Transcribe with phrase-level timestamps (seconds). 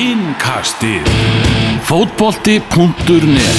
[0.00, 1.04] Innkastið.
[1.84, 3.58] Fótbolti.net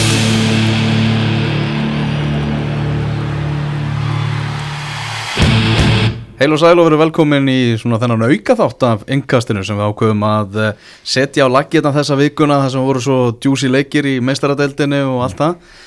[6.39, 9.91] Heil og sæl og verið velkomin í svona þennan auka þátt af innkastinu sem við
[9.91, 14.17] ákveðum að eh, setja á laggirna þessa vikuna þar sem voru svo djúsi leikir í
[14.25, 15.77] meistaradeildinu og allt það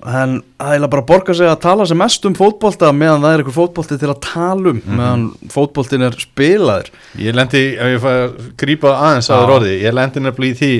[0.00, 3.34] en það er bara að borga sig að tala sem mest um fótbolta meðan það
[3.34, 6.90] er eitthvað fótbolti til að tala um meðan fótboltin er spilaður.
[7.20, 10.72] Ég lendi, ef ég fæ að grípa aðeins aður orði, ég lendi nefnilega í því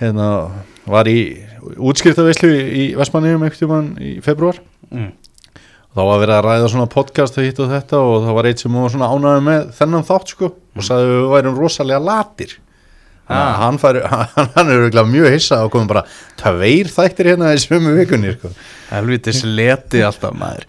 [0.00, 0.28] hérna,
[0.90, 1.18] var í
[1.76, 5.10] útskriftavislu í Vestmanniðum einhvern tímann í februar mm.
[5.92, 8.64] þá var verið að ræða svona podcast og hitt og þetta og það var eitt
[8.64, 12.56] sem var svona ánægði með þennan þátt sko og sagði að við værum rosalega latir
[13.30, 13.54] Ah.
[13.62, 14.00] hann, fær,
[14.34, 16.04] hann, hann er mjög hissa og komum bara
[16.40, 18.50] tveir þættir hérna í sömu vikunni sko.
[18.90, 20.64] Helvitis leti alltaf maður.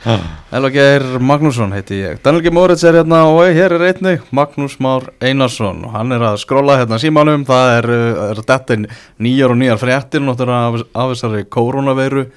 [0.54, 2.20] Elva Geir Magnússon heiti ég.
[2.22, 2.54] Daniel G.
[2.54, 5.82] Moritz er hérna og hér er einnig Magnús Már Einarsson.
[5.88, 7.48] Og hann er að skróla hérna símanum.
[7.50, 8.78] Það er, uh, er þetta
[9.26, 12.28] nýjar og nýjar fréttir náttúrulega af, af þessari koronaveiru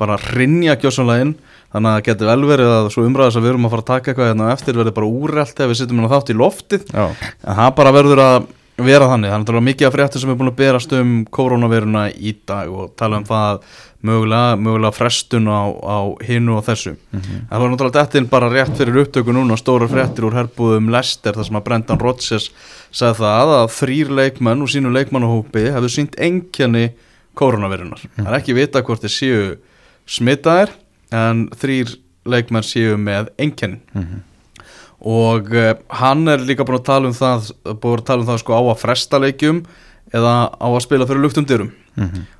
[0.00, 1.36] bara rinja gjósanlega inn.
[1.68, 3.90] Þannig að það getur vel verið að svo umræðis að við erum að fara að
[3.90, 6.86] taka eitthvað hérna eftir verður bara úrrelt ef við sittum hérna þátt í loftið.
[6.94, 7.04] Já.
[7.44, 8.46] en það bara verður að
[8.78, 9.32] vera þannig.
[9.32, 12.34] Þannig að það er mikið af fréttir sem er búin að berast um koronaviruna í
[12.46, 13.62] dag og tala um það
[14.06, 15.98] mögulega, mögulega frestun á, á
[16.28, 16.94] hinu og þessu.
[17.12, 21.34] En það var náttúrulega dettin bara rétt fyrir upptöku núna stóra fréttir úr herbúðum Lester
[21.34, 22.50] þar sem að Brendan Rodgers
[22.94, 26.92] sagði það að þrýr leikmenn úr sínu leikmannahópi hefðu sínt engjani
[27.38, 29.42] koronavirunar það er ekki vita hvort þeir séu
[30.08, 30.72] smitaðir
[31.14, 31.92] en þrýr
[32.28, 33.82] leikmenn séu með engjanin
[34.98, 37.52] og uh, hann er líka búin að tala um það
[38.06, 39.62] tala um það sko á að fresta leikjum
[40.14, 41.70] eða á að spila fyrir luktum dyrum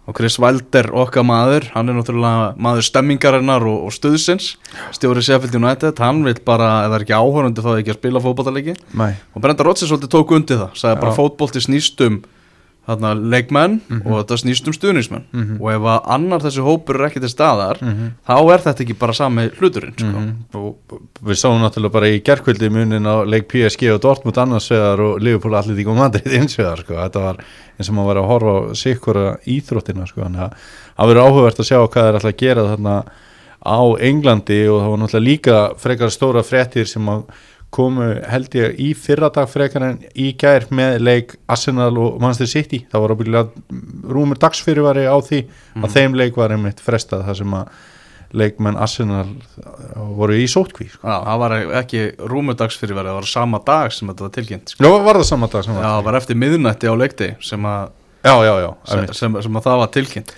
[0.07, 4.53] og Chris Wilder okkar maður hann er náttúrulega maður stemmingarinnar og, og stuðsins,
[4.95, 8.23] stjóri Sheffield United hann vil bara, ef það er ekki áhörandi þá ekki að spila
[8.25, 9.13] fótballaleiki Nei.
[9.35, 11.19] og Brenda Rodgers tók undir það sagði bara Já.
[11.19, 12.21] fótbolti snýst um
[12.89, 15.27] þarna, leikmenn og þetta snýst um stuðnismenn
[15.61, 17.81] og ef að annar þessi hópur er ekki til staðar
[18.25, 20.25] þá er þetta ekki bara sami hluturinn sko.
[20.59, 20.99] og
[21.29, 25.21] við sáum náttúrulega bara í gerkvöldi munin á leik PSG og Dortmund annars vegar og
[25.21, 26.97] Liverpool Atletík og Madrid eins vegar sko.
[26.97, 27.43] þetta var
[27.79, 30.25] eins og maður var að horfa á sikkura íþróttina sko.
[30.25, 30.53] þannig að
[30.97, 32.97] það verður áhugavert að sjá hvað er alltaf að gera þarna
[33.59, 37.25] á Englandi og það var náttúrulega líka frekar stóra fréttir sem að
[37.75, 42.81] komu held ég í fyrradag frekar en í gær með leik Arsenal og Manchester City.
[42.89, 45.43] Það var ábyggilega rúmur dagsfyrirvari á því
[45.83, 47.79] að þeim leik var einmitt frestað þar sem að
[48.37, 49.27] leikmenn Arsenal
[50.17, 51.01] voru í sótkví sko.
[51.01, 54.75] Já, það var ekki rúmudags fyrir verið, það var sama dag sem þetta var tilkynnt
[54.75, 54.85] sko.
[54.85, 57.69] Já, var það saman dag sem Já, var það var eftir miðnætti á leikti sem
[57.69, 60.33] að, Já, já, já, sem, sem, sem að það var tilkynnt.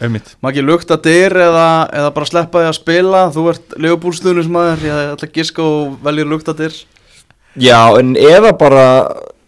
[0.51, 3.23] Ekki lukta dyr eða, eða bara sleppa því að spila?
[3.35, 6.77] Þú ert leifubúlstuðnismæður, ég ætla að giska og veljir lukta dyr
[7.59, 8.85] Já, en eða bara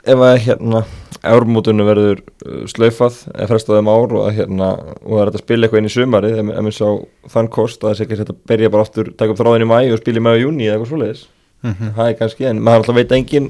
[0.03, 0.83] ef að hérna
[1.23, 5.45] Eurmótunum verður uh, slaufað eða frestað um ár og að hérna og það er að
[5.45, 6.89] spila eitthvað inn í sumarið ef við sá
[7.37, 9.77] þann kost að það sé ekki að byrja bara aftur taka upp þráðin í mæ
[9.85, 11.23] og spila í mæ og júni eða eitthvað svoleiðis.
[11.63, 13.49] Það er kannski, en maður alltaf veit engin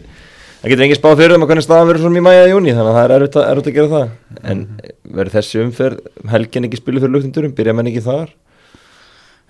[0.61, 2.77] það getur engin spáð fyrir um að hvernig staðan verður svona í mæ eða júni
[2.77, 4.13] þannig að það er erfitt að, að gera það.
[4.53, 4.63] En
[5.09, 8.35] verður þessi umferð um helgin ekki spilið fyrir luktundurum, byrja menn ekki þar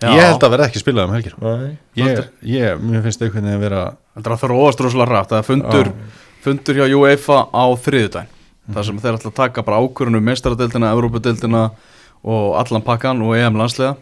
[0.02, 0.10] Já.
[0.10, 1.72] Ég held að verða ekki spilað um helgir Nei.
[2.00, 3.82] ég, ég, Mér finnst einhvern veginn að vera
[4.16, 5.90] Þetta er að þróast rosalega rætt Það er fundur,
[6.42, 8.38] fundur hjá UEFA á þriðudaginn
[8.72, 11.62] þar sem þeir ætla að taka bara ákvörunum meistaradeildina, Evrópadeildina
[12.22, 13.96] og allan pakkan og EM landslega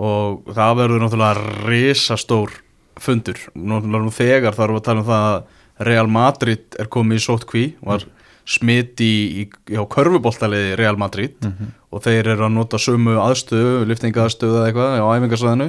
[0.00, 2.52] og það verður náttúrulega risastór
[3.00, 3.40] fundur.
[3.56, 7.64] Náttúrulega nú þegar þarf að tala um það að Real Madrid er komið í sótkví
[7.80, 8.04] var
[8.50, 9.12] smitt í,
[9.42, 9.42] í
[9.76, 11.36] já, körfuboltaliði Real Madrid
[11.90, 15.68] og þeir eru að nota sömu aðstöðu, liftinga aðstöðu eða eitthvað á æfingarsvæðinu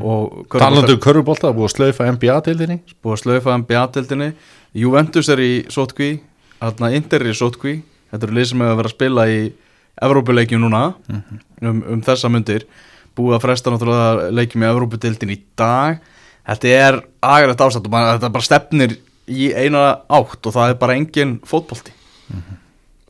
[0.00, 4.30] og körfubolta- Talandi um körfubólta, búið að slaufa NBA-deildinni búið að slaufa NBA-deildinni
[4.74, 6.10] Juventus er í sótkví
[6.58, 7.76] Þarna Inter er í sótkví
[8.10, 9.40] Þetta eru lið sem hefur verið að spila í
[10.08, 10.82] Evrópuleikjum núna
[11.60, 12.64] um, um þessa myndir
[13.18, 15.96] Búið að fresta náttúrulega leikjum í Evrópudeildin í dag.
[16.46, 18.94] Þetta er aðgæðast ástand og Þetta bara stefnir
[19.28, 21.32] í eina átt og það er bara engin
[22.28, 22.64] fótbolti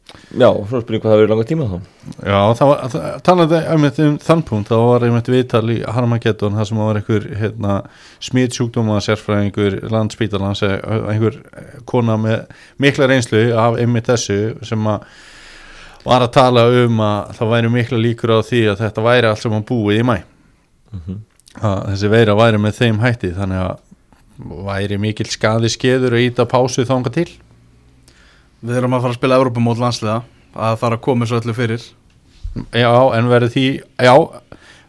[0.08, 1.76] Já, svo spyrir hvað það verður langa tíma þá.
[2.24, 6.56] Já, það var, það, talandi einmitt um þann punkt, þá var einmitt viðtal í Harmageddon,
[6.56, 7.74] það sem var einhver hérna,
[8.24, 10.76] smitsjúkdóma sérfræðingur landspítalans, eh,
[11.12, 11.36] einhver
[11.88, 14.38] kona með mikla reynslu af einmitt þessu
[14.68, 15.04] sem að
[16.08, 19.44] var að tala um að það væri mikla líkur á því að þetta væri allt
[19.44, 20.16] sem að búið í mæ
[21.58, 26.46] að þessi veira væri með þeim hætti þannig að væri mikil skaði skeður að íta
[26.48, 27.28] pásu þanga til
[28.62, 30.16] Við erum að fara að spila Evrópumót landsliða
[30.58, 31.84] að það er að koma svo öllu fyrir.
[32.74, 33.64] Já, en verður því
[34.02, 34.14] Já,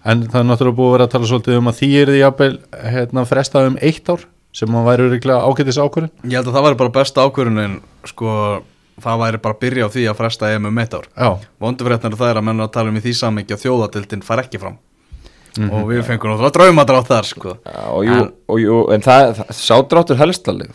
[0.09, 2.19] en það er náttúrulega búið að vera að tala svolítið um að því er því
[2.23, 2.51] jafnvel
[2.95, 4.23] hérna, frestað um eitt ár
[4.59, 7.75] sem að væri örugglega ágætis ákvörðin Ég held að það væri bara besta ákvörunin
[8.09, 8.33] sko
[9.03, 11.05] það væri bara að byrja á því að fresta EM um eitt ár.
[11.13, 11.29] Já,
[11.61, 14.59] Vondufrétnar það er að menna að tala um í því samhengi að þjóðatildin far ekki
[14.59, 14.79] fram.
[15.59, 15.69] Mhm.
[15.73, 17.53] og við fengum náttúrulega draumadrátt þar sko.
[17.65, 20.69] Já, og jú, En- og jú, en það, það sádráttur helstaleg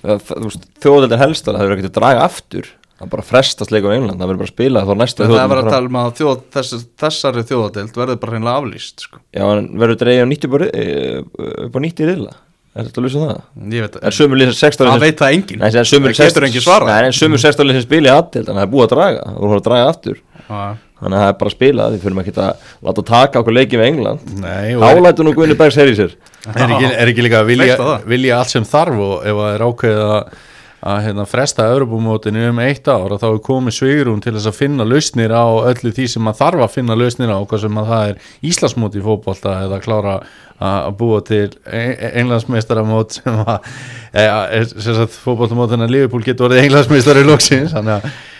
[0.83, 2.67] þjóðaldin helstaleg, það verður ekkert að draga aftur
[3.05, 5.35] það bara frestast leikum í England það verður bara að spila þá næsta það er
[5.35, 9.21] þjóðaldin verið að tala um að þjóð, þess, þessari þjóðatild verður bara hreinlega aflýst sko.
[9.35, 11.21] Já, en verður dreigja nýtt upp á ri- eh,
[11.69, 12.35] upp á nýtt í riðla
[12.75, 13.43] Er þetta að lýsa það?
[13.71, 14.15] ég veit Er
[14.59, 15.77] 16 það veit það enginn það
[16.19, 18.73] getur enginn svarað Nei, en sömur 16 lýsa spila í aðtild Þannig að það er
[18.73, 20.65] búið að draga Það voru að draga aftur Já.
[21.05, 23.57] Þannig að það er bara að spila Því fyrir maður ekki að láta taka okkur
[23.61, 26.17] leikið með England nei og er, Guðni Bergs heyri sér
[26.51, 28.09] er, ekki, er ekki líka að það?
[28.11, 30.43] vilja allt sem þarf og ef það er ákveðið að,
[30.85, 34.59] að hérna, fresta Europamótinu um eitt ár og þá er komið svigrún til þess að
[34.59, 37.93] finna lausnir á öllu því sem maður þarf að finna lausnir á hvað sem að
[37.93, 40.17] það er Íslandsmót í fótbolta eða klára
[40.65, 43.71] að búa til englandsmeistaramót sem að
[44.15, 46.65] e, sem sagt, fótboltamótina Liverpool getur orðið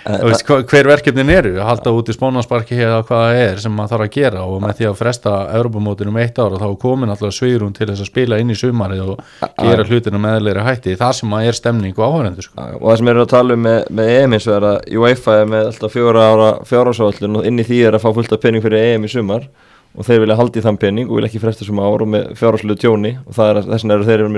[0.05, 3.61] Eh, þú veist, hva- hver verkefnin eru halda út í spónarsparki eða hvað það er
[3.63, 6.61] sem maður þarf að gera og með því að fresta Europamótinu um eitt ár og
[6.61, 9.23] þá komin alltaf svigrún til þess að spila inn í sumarið og
[9.63, 12.67] gera hlutina meðleiri hætti það sem að er stemning og áhærendur sko.
[12.83, 15.39] Og það sem eru að tala um með, með EM eins og er að UEFA
[15.41, 18.45] er með alltaf fjóra ára fjárhásáallun og inn í því er að fá fullt af
[18.45, 19.49] pening fyrir EM í sumar
[19.97, 22.77] og þeir vilja haldi þann pening og vilja ekki fresta sem ár og með fjárháslu
[22.77, 24.29] tjóni og þess vegna eru þeir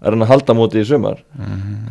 [0.00, 1.18] með að er hann að halda móti í sumar.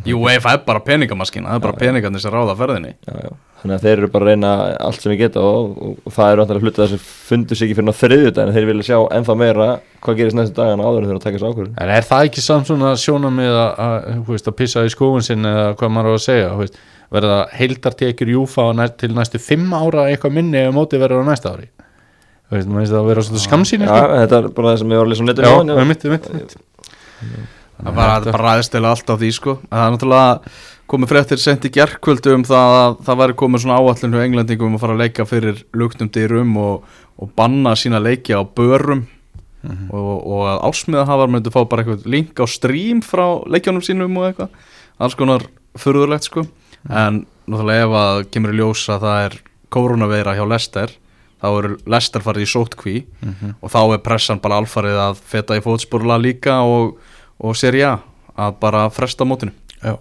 [0.04, 2.94] Jú, UEFA er bara peningamaskina, það er bara peningarnir sem ráða ferðinni.
[3.06, 3.30] Já, já.
[3.60, 6.32] þannig að þeir eru bara að reyna allt sem við geta og, og, og það
[6.32, 6.98] eru alltaf hluti þessi
[7.28, 9.66] fundur sig ekki fyrir þriðjudagin þeir vilja sjá ennþá meira
[10.00, 11.76] hvað gerist næstu dagana áður en þeir eru að taka þessu ákvörðun.
[11.76, 15.26] En er það ekki samt svona sjónamið að, að, þú veist, að pissa í skóin
[15.26, 16.80] sinn eða hvað maður á að segja þú veist,
[17.10, 21.52] verða heildartekjur júfa næ, til næstu fimm ára eitthvað minni ef móti verður á næsta
[21.52, 21.68] ári?
[22.48, 25.06] Þú veist, það að vera svona skamsýni Já, þetta er bara það sem ég var
[25.06, 25.28] að lesa um
[27.20, 29.56] já, það var bara ræðstela allt á því sko.
[29.68, 30.54] Það er náttúrulega
[30.90, 34.70] komið fréttir sent í gerkvöldu um það að það væri komið svona áallin hjá englendingum
[34.70, 36.86] um að fara að leika fyrir luktum dyrum og,
[37.20, 39.06] og banna sína leiki á börum.
[39.92, 44.30] Og, og að ásmiðahafar myndu fá bara eitthvað link á stream frá leikjónum sínum og
[44.30, 44.56] eitthvað.
[45.00, 45.44] Alls konar
[45.78, 46.46] furðulegt sko.
[46.88, 49.38] En náttúrulega ef að kemur í ljós að það er
[49.70, 50.96] koronaveira hjá Lester
[51.40, 52.96] þá eru Lester farið í sótkví
[53.60, 56.98] og þá er pressan bara alfarið að feta í fótsporla líka og,
[57.40, 57.98] og Serie A
[58.40, 59.52] að bara fresta mótinu
[59.82, 59.96] Já.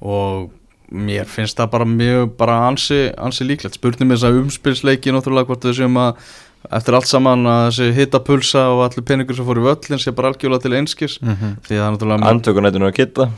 [0.00, 0.50] og
[0.90, 5.46] mér finnst það bara mjög bara ansi, ansi líklegt spurning með þess að umspilsleiki náttúrulega
[5.52, 6.24] hvort við séum að
[6.76, 10.32] eftir allt saman að þessi hittapulsa og allir peningur sem fór í völlin sé bara
[10.32, 11.54] algjörlega til einskis Mhm.
[11.64, 13.30] því það er náttúrulega Andtökunætinu að kitta.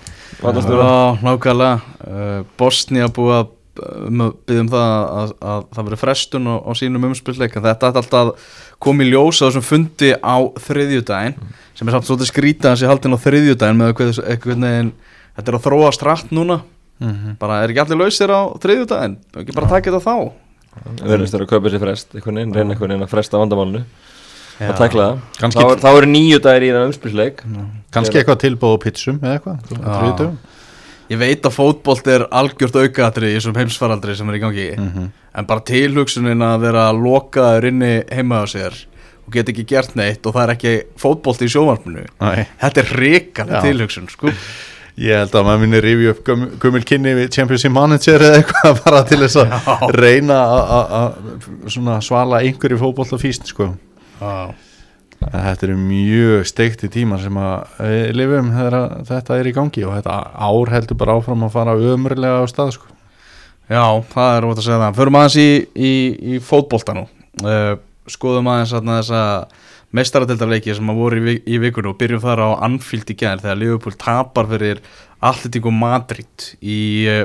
[0.43, 6.50] Já, nákvæmlega uh, Bosnia búið að um, byggja um það að, að það veri frestun
[6.50, 8.32] á, á sínum umspilsleik en þetta er alltaf að
[8.82, 10.36] koma í ljós á þessum fundi á
[10.66, 11.38] þriðjudaginn
[11.78, 14.92] sem er samt svolítið skrítið að sé haldin á þriðjudaginn með eitthvað, eitthvað neginn
[15.38, 16.62] þetta er að þróast rætt núna.
[17.02, 17.34] Mhm.
[17.40, 19.16] bara er ekki allir lausir á þriðjudaginn?
[19.40, 20.16] Ekki bara taka þetta þá?
[21.02, 23.82] Verðist þeirra að kaupa sér frest einhvern veginn, reyna einhvern veginn að fresta vandamálinu.
[24.62, 24.68] Já.
[24.68, 25.06] að tekla
[25.40, 27.42] það þá, er, eru nýju dagir í það umspilsleik.
[27.94, 30.28] Kannski eitthvað tilbúð á pitsum eða eitthvað.
[31.12, 35.11] Ég veit að fótbolt er algjört aukaðatri í þessum heimsfaraldri sem er í gangi Mhm.
[35.35, 38.73] en bara tilhugsunin að vera lokaður inni heima á sér
[39.26, 42.47] og geta ekki gert neitt og það er ekki fótbolt í sjónvarpinu Nei.
[42.62, 42.93] Þetta er
[43.59, 43.61] Já.
[43.67, 44.32] tilhugsun sko
[44.99, 48.81] Ég held að maður minni rifja upp göm, gömul kynni við Championship Manager eða eitthvað
[48.85, 53.71] bara til þess að reyna að- svala einhverju fótboll físt sko.
[54.21, 54.52] Já,
[55.31, 59.85] Þetta eru mjög steikti tímar sem að við lifum þegar að þetta er í gangi
[59.87, 60.17] og þetta
[60.49, 62.88] ár heldur bara áfram að fara ömurlega á stað sko.
[63.71, 64.97] Já það er ótt að segja það.
[64.99, 65.93] Förum aðeins í, í,
[66.35, 67.05] í fótbolta nú.
[67.43, 67.75] Uh,
[68.11, 69.23] Skoðum aðeins þarna þessa
[69.95, 73.61] meistaradeldarleiki sem að voru í, í vikunum og byrjum þar á Anfield í gær þegar
[73.61, 74.83] Liverpool tapar fyrir
[75.23, 76.81] Atletico Madrid í
[77.12, 77.23] uh,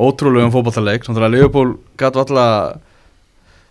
[0.00, 2.80] ótrúlegum fótballtaleik þannig að Liverpool gætu alltaf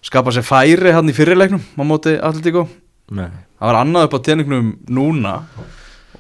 [0.06, 2.68] skapa sér færi hann í fyrirleiknum á móti Atletico
[3.12, 3.28] Nei.
[3.60, 5.34] það var annað upp á teningnum núna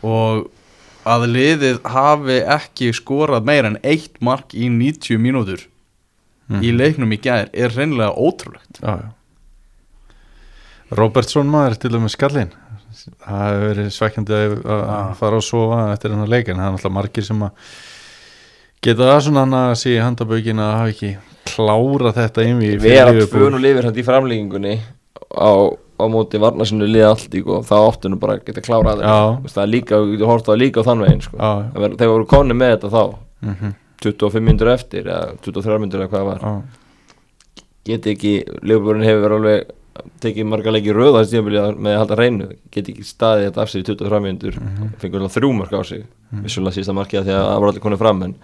[0.03, 0.50] og
[1.07, 5.67] að liðið hafi ekki skorað meira en eitt mark í 90 mínútur
[6.51, 6.63] Mhm.
[6.67, 9.10] í leiknum í gær er reynilega ótrúlegt já, já.
[11.00, 12.51] Robertson maður til dæmis skallinn
[12.91, 16.75] það hefur verið svekkjandi að, að fara og sofa eftir hennar leik en það er
[16.75, 17.69] alltaf margir sem að
[18.83, 21.12] geta það svona hann að sé í handabökin að hafa ekki
[21.53, 24.75] klára þetta við erum að tvönu lifir hann í framlíkingunni
[25.31, 25.51] á,
[26.01, 29.13] á móti varnarsinu liða allt í og þá áttu nú bara að geta klárað Já.
[29.46, 31.38] það það er líka, við getum það líka á þann veginn sko.
[31.38, 31.51] Já.
[31.74, 33.03] Það var- þeir voru konni með þetta þá
[33.41, 33.74] mm -hmm.
[34.01, 36.62] 25 myndur eftir eða 23 myndur eða hvað það var já.
[37.86, 39.65] geti ekki, Leifbjörn hefur verið alveg
[40.22, 41.22] tekið marga leiki röða
[41.77, 44.93] með að halda reynu, geti ekki staðið þetta af sig í 23 myndur, Mhm.
[44.98, 47.81] fengur alveg þrjú mark á sig vissulega sísta markið af því að það var allir
[47.81, 48.36] konið fram en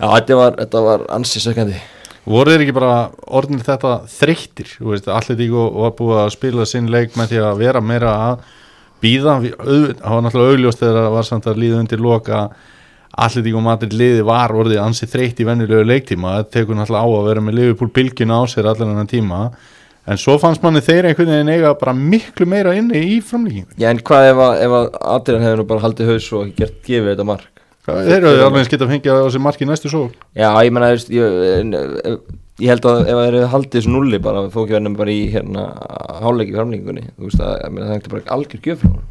[0.00, 1.74] Já, þetta var, þetta var ansið sökandi
[2.28, 7.16] voru þeir ekki bara orðinir þetta þreyttir, allir tíku var búið að spila sinn leik
[7.18, 8.44] með því að vera meira að
[9.02, 12.42] býða það var náttúrulega augljóst þegar það var samt að líða undir loka
[13.12, 17.08] allir tíku matur liði var orðið ansið þreytt í vennilegu leiktíma, það tekur náttúrulega á
[17.18, 19.40] að vera með Liverpool bylginu á sér allan annan tíma.
[20.02, 23.86] En svo fannst manni þeir einhvern veginn eiga bara miklu meira inni í framlíkingu Já,
[23.92, 27.51] en hvað ef að, að Adrian hefur bara haldið haus og gert gefið þetta mark
[27.86, 30.04] þeir eru alveg skemmt að fengja á sér marki næstu svo
[30.38, 32.18] Já, ég menna, ég, ég,
[32.62, 35.24] ég held að ef það eru haldið þessu nulli bara, fók ekki verðum bara í
[35.32, 35.64] hérna
[36.22, 39.08] háleiki framlengingunni, þú veist að, ég meina, það er bara algjör gjöf frá hann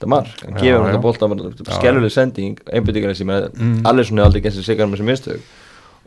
[0.00, 3.82] Þetta mark, hann gefur hann þetta bolta, skelluleg sending, einbyttingar þessi, Mm.
[3.84, 5.42] allir svona aldrei gæst sér sigar með þessi mistök.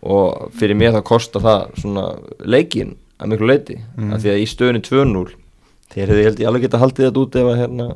[0.02, 2.06] Og fyrir mér það kostar það svona
[2.42, 4.14] leikin að miklu leiti, Mm.
[4.16, 5.36] af því að í stöðunni 2-0,
[5.94, 7.88] þeir hefði held ég alveg geta haldið þetta út ef að hérna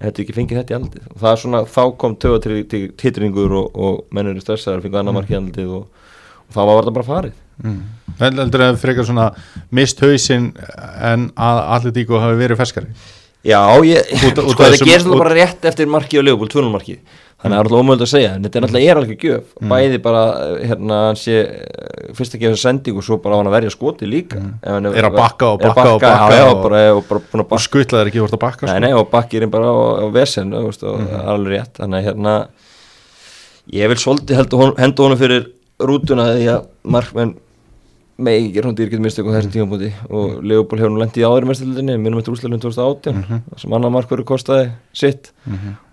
[0.00, 2.82] þetta ekki fengið þetta í aldið og það er svona, þá kom töga til, til
[3.02, 5.88] titringur og, og mennur er stressaður, fengið annar mark í aldið og,
[6.46, 7.38] og þá var þetta bara farið.
[7.62, 7.80] Mm.
[8.18, 9.26] heldur að frekar svona
[9.76, 10.52] mist hausinn
[11.04, 12.94] en að allir tíku hafi verið ferskari?
[13.42, 16.96] Já, ég, Út- sko gerist alltaf út- bara rétt eftir marki og Leopold, 2-0 marki
[17.42, 19.44] þannig að það er alltaf ómöld að segja, en þetta er alltaf er alveg gjöf.
[19.72, 20.22] Bæði bara,
[20.62, 23.56] hérna, hann sé eh, fyrst að gefa þessa sending og svo bara á hann að
[23.58, 24.38] verja skoti líka.
[24.62, 27.48] Ef hann Er að bakka og að bakka og bakka og- bara, og að og
[27.50, 27.62] bakka.
[27.66, 28.80] skuttlaðir ekki vort að bakka Nei, sko.
[28.86, 29.76] nei, og bakkirinn bara á,
[30.12, 31.28] vesen og, og Mhm.
[31.34, 32.34] alveg rétt, þannig að hérna
[33.72, 34.36] ég vil svolítið
[34.78, 35.46] henda honum fyrir
[35.82, 37.34] rútuna því að markmenn
[38.22, 41.96] ekki svona dýrkjöld mistök á þessum tímabúti og Leopold hefur nú lendið í áður mestilindinni
[41.98, 43.40] minnum eftir úrslæðinu 2018 Mhm.
[43.50, 45.32] þar sem annar markverður kostaði sitt.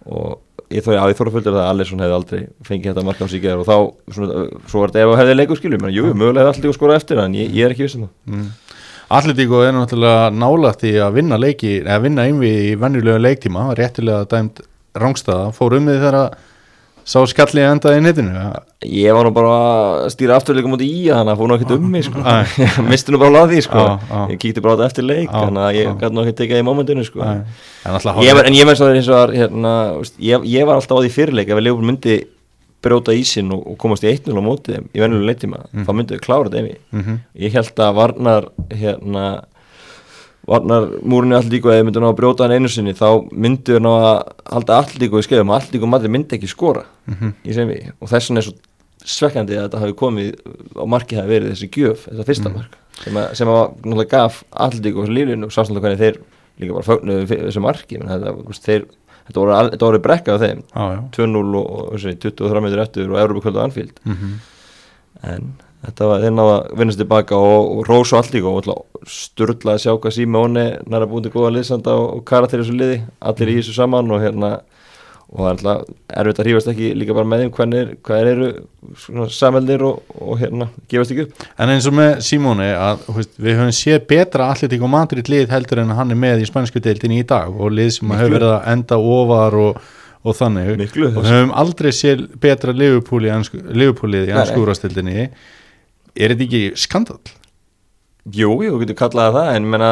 [0.05, 3.27] Og ég þóri að ég þóra fullur að Alisson hefði aldrei fengið þetta mark á
[3.29, 3.77] gær og þá,
[4.15, 6.97] svona, svo var þetta ef að hefði leikur skilur, menn, jú, mögulega hefði alltaf skora
[6.99, 8.11] eftir en ég, ég er ekki viss um það.
[8.33, 8.49] Mm.
[9.19, 14.27] Atletíko er náttúrulega nálægt í að vinna leiki, eða vinna einvi í venjulega leiktíma, réttilega
[14.29, 14.61] dæmt
[14.99, 16.37] rángstæða, fór um því þegar að
[17.09, 18.49] sá skallið endaði í netinu
[18.85, 22.05] Ég var nú bara að stýra afturleikum út í þannig að nú ekkert um mig
[22.05, 22.21] sko.
[22.63, 23.81] Ég misti nú bara á því sko.
[23.83, 24.19] Já, já.
[24.33, 26.63] Ég kíkti bara á þetta eftir leik þannig að ég gæti nú ekki tekið það
[26.63, 27.23] í momentinu sko.
[27.25, 27.41] En
[28.23, 29.73] ég, var- En ég menn svo var hérna,
[30.29, 32.17] ég, ég var alltaf á því fyrirleik ef að Leopold myndi
[32.79, 36.15] brjóta ísinn og, og komast í 1-0 á móti þeim í venjulega leiktíma þá myndi
[36.15, 39.25] við klára þetta emi mm Ég held að Varnar hérna
[40.49, 43.91] Varnar múrinu alltíku eða myndi ná að brjóta hann einu sinni þá myndi við ná
[43.93, 44.19] að
[44.53, 47.33] halda alltíku í skefum og alltíku maður myndi ekki skora Mhm.
[47.45, 48.55] í sem við og þess vegna er svo
[49.09, 50.29] svekkandi að þetta hafi komið
[50.75, 54.43] á markið hafi verið þessi gjöf þetta fyrsta mark sem að, sem að náttúrulega gaf
[54.51, 56.19] alltíku og lífinu og sástnáttúrulega hvernig þeir
[56.59, 58.85] líka bara fögnuðu þessu marki þeir,
[59.29, 63.09] þetta voru, þetta voru brekka á þeim já 2-0 og, og þessi, 23 minnir eftir
[63.09, 64.39] og Európa kvöldu Anfield mm
[65.23, 65.49] en
[65.85, 68.71] þetta var þeir náða að vinnast tilbaka og, og Rós og allt líka og
[69.07, 72.75] sturla að sjá hvað Óni næra búin til góða liðsanda og, og karakter í þessu
[72.79, 72.99] liði.
[73.19, 74.57] Allir í þessu saman og hérna
[75.29, 78.47] og það er alltaf erfitt að hrífast ekki líka bara með þeim hvernig, hvað eru
[78.97, 81.43] svona sameldir og, og hérna gefast ekki upp.
[81.61, 85.83] En eins og með Simóni að veist, við höfum séð betra Atletíko Madrid lið heldur
[85.83, 88.67] en hann er með í spansku deildinni í dag og lið sem hefur verið að
[88.73, 89.93] enda ofar og,
[90.25, 90.73] og þannig.
[90.81, 91.11] Miklu.
[91.13, 95.29] og við höfum aldrei séð betra Liverpool í í anskúrastildinni
[96.15, 97.19] er þetta ekki skandal?
[98.29, 99.89] Jú, jú, þú getur kallaði það en menna,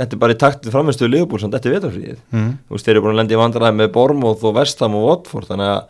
[0.00, 2.48] þetta er bara í taktið framistuðu liðbúl samt þetta er vetarfríðið Mm.
[2.66, 5.46] þú veist, þeir eru búin að lenda í vandræði með Bormóð og Vestham og Watford
[5.50, 5.84] þannig að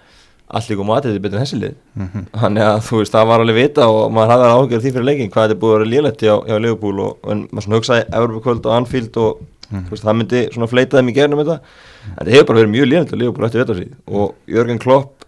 [0.57, 2.27] allt líka matið er betur en þessi lið Mhm.
[2.37, 5.31] þannig að þú veist, það var alveg vita og maður hafði áhugjör því fyrir leikin
[5.31, 8.67] hvað þetta búið að vera lélætti á, hjá Liverpool og, og maður svona hugsaði Evropakvöld
[8.67, 9.41] og Anfield og
[9.73, 11.57] þú veist, það myndi svona fleita þeim í gerðnum þetta
[12.07, 15.25] en þetta hefur bara verið mjög lélætti á Liverpool eftir vetarfríð og Jörgen Klopp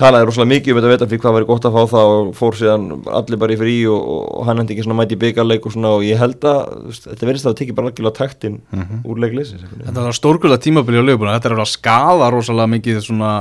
[0.00, 2.86] talaði rosalega mikið um þetta vetarfríð hvað væri gott að fá það og fór síðan
[3.20, 4.08] allir bara í frí og,
[4.40, 7.28] og hann hendi ekki svona mæti í byggarleik og svona og ég held að þetta
[7.30, 9.00] verðist að það tekið bara algjörlega taktin Mhm.
[9.04, 13.00] úr leikleysins Þetta var stórkulega tímabili á liðbúna Þetta er alveg að skaða rosalega mikið
[13.06, 13.32] svona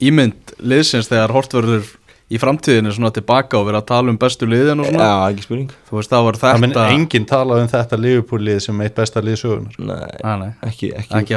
[0.00, 1.86] ímynd liðsins þegar hortverður
[2.26, 5.04] í framtíðinu svona tilbaka og vera að tala um bestu liðin og svona.
[5.06, 5.68] Já, ekki spurning.
[5.86, 8.96] Þú veist, það var Það minn þetta enginn talað um þetta Liverpool lið sem eitt
[8.98, 11.36] besta lið sögunar Nei, Nei, nei, ekki, ekki, ekki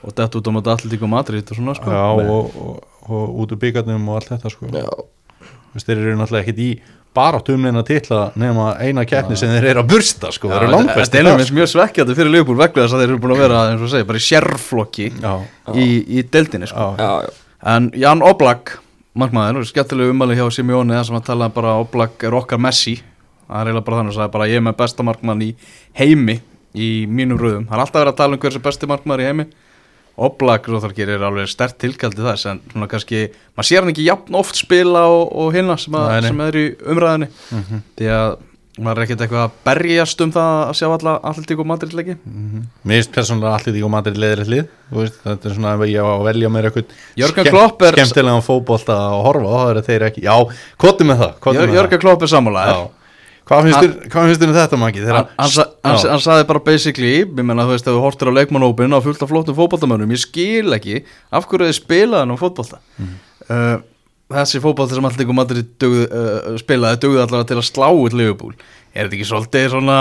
[0.00, 1.90] og, og dett út á móti Atletico Madrid og svona sko.
[1.92, 2.80] Já, og, og,
[3.10, 4.70] og út úr byggarnum og allt þetta sko.
[4.72, 4.88] Já,
[5.76, 6.70] þeir eru náttúrulega ekkit í
[7.14, 10.92] bara tumleina titla nema eina keppni sem þeir eru að bursta sko, þeir eru langt
[10.94, 13.62] Þetta er einhvern mjög svekkjandi fyrir Liverpool veglega þess að þeir eru búin að vera,
[13.72, 15.32] eins og segja, bara í sérflokki Já,
[15.74, 16.92] í, í deildinni sko.
[16.98, 17.46] já, já, já.
[17.74, 18.78] En Jan Oblak,
[19.20, 22.94] markmaður, skemmtilegu umæli hjá Simeone þar sem að tala bara að Oblak er okkar Messi.
[23.50, 25.48] Það er eiginlega bara þannig að sagði bara ég er með besta markmann í
[25.98, 26.38] heimi
[26.72, 27.66] í mínum röðum.
[27.68, 29.46] Það er alltaf verið að tala um hver sem besti markmaður í heimi
[30.20, 33.22] Oblak, svo þar gerir alveg stert tilkaldi þess en svona kannski,
[33.56, 36.64] maður sér hann ekki jafn oft spila og, og hinna sem, að, sem er í
[36.92, 37.82] umræðinni Mhm.
[37.96, 38.38] því að
[38.80, 42.14] var ekkert eitthvað að berjast um það að sjá alla Atletico Madrid leiki.
[42.86, 45.82] Mér finnst persónulega allir því og maður er lið þú veist, Þetta er svona ef
[45.90, 46.94] ég á að velja mér eitthvað
[47.90, 50.36] er- skemmtilegan fótbolta að horfa á, það eru þeir ekki Já,
[50.80, 51.34] kottu með það,
[51.76, 52.64] Jörgen Klopp er sammála.
[53.50, 54.76] Hvað finnst þér- hvað finnst þér um þetta?
[54.80, 56.08] Þegar- hann, hann, sa- hann, Já.
[56.14, 59.22] hann saði bara basically ég menna þú veist ef þú hortir á leikmannópin og fullt
[59.26, 61.00] af flottum fótboltamönnum ég skil ekki
[61.32, 62.78] af hverju þið spilaði hann á fótbolta
[63.50, 63.78] uh,
[64.30, 68.54] þessi fótbolta sem allir Madrid dugð, uh, spilaði dugði allavega til að slá út Liverpool
[68.94, 69.98] er þetta ekki svolítið svona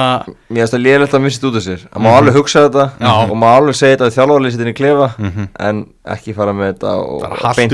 [0.50, 2.86] Mér finnst það lélægt að missa þetta út af sér Það má alveg hugsa þetta
[3.02, 3.12] Já.
[3.26, 5.10] og má alveg segja þetta að þjálfarlið sitt inn í klefa
[5.70, 7.26] en ekki fara með þetta og
[7.58, 7.74] beint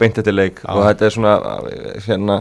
[0.00, 0.68] beint eftir leik Já.
[0.76, 1.34] og þetta er svona
[2.04, 2.38] hérna,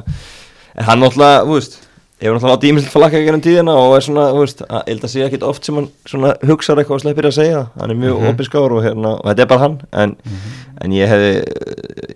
[0.75, 1.79] en hann náttúrulega, þú veist
[2.17, 5.09] Ég hef náttúrulega átt ímislegt falakka gennum tíðina og er svona, þú veist, að- að
[5.11, 8.17] sé ekkit oft sem hann svona hugsar eitthvað og sleppir að segja hann er mjög
[8.17, 8.71] mm -hmm.
[8.73, 10.15] og hérna, og þetta er bara hann en,
[10.81, 11.43] en ég hefði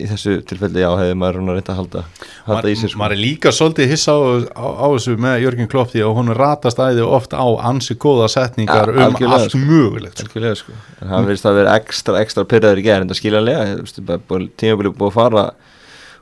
[0.00, 2.04] í þessu tilfelli, já, hefði maður svona reynt að halda,
[2.46, 2.98] halda í sér sko.
[2.98, 4.18] maður er líka svolítið hissa á,
[4.58, 8.28] á, á þessu með Jörgen Klopp því að hún ratast æði oft á ansi góða
[8.28, 9.58] setningar Ja, um allt sko.
[9.58, 10.54] mögulegt sko.
[10.54, 13.06] Sko En hann verðist að vera ekstra, ekstra pyrraður í gerð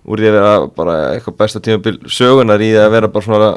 [0.08, 3.50] Úr því að vera bara eitthvað besta tímabil sögunar Í að vera bara svona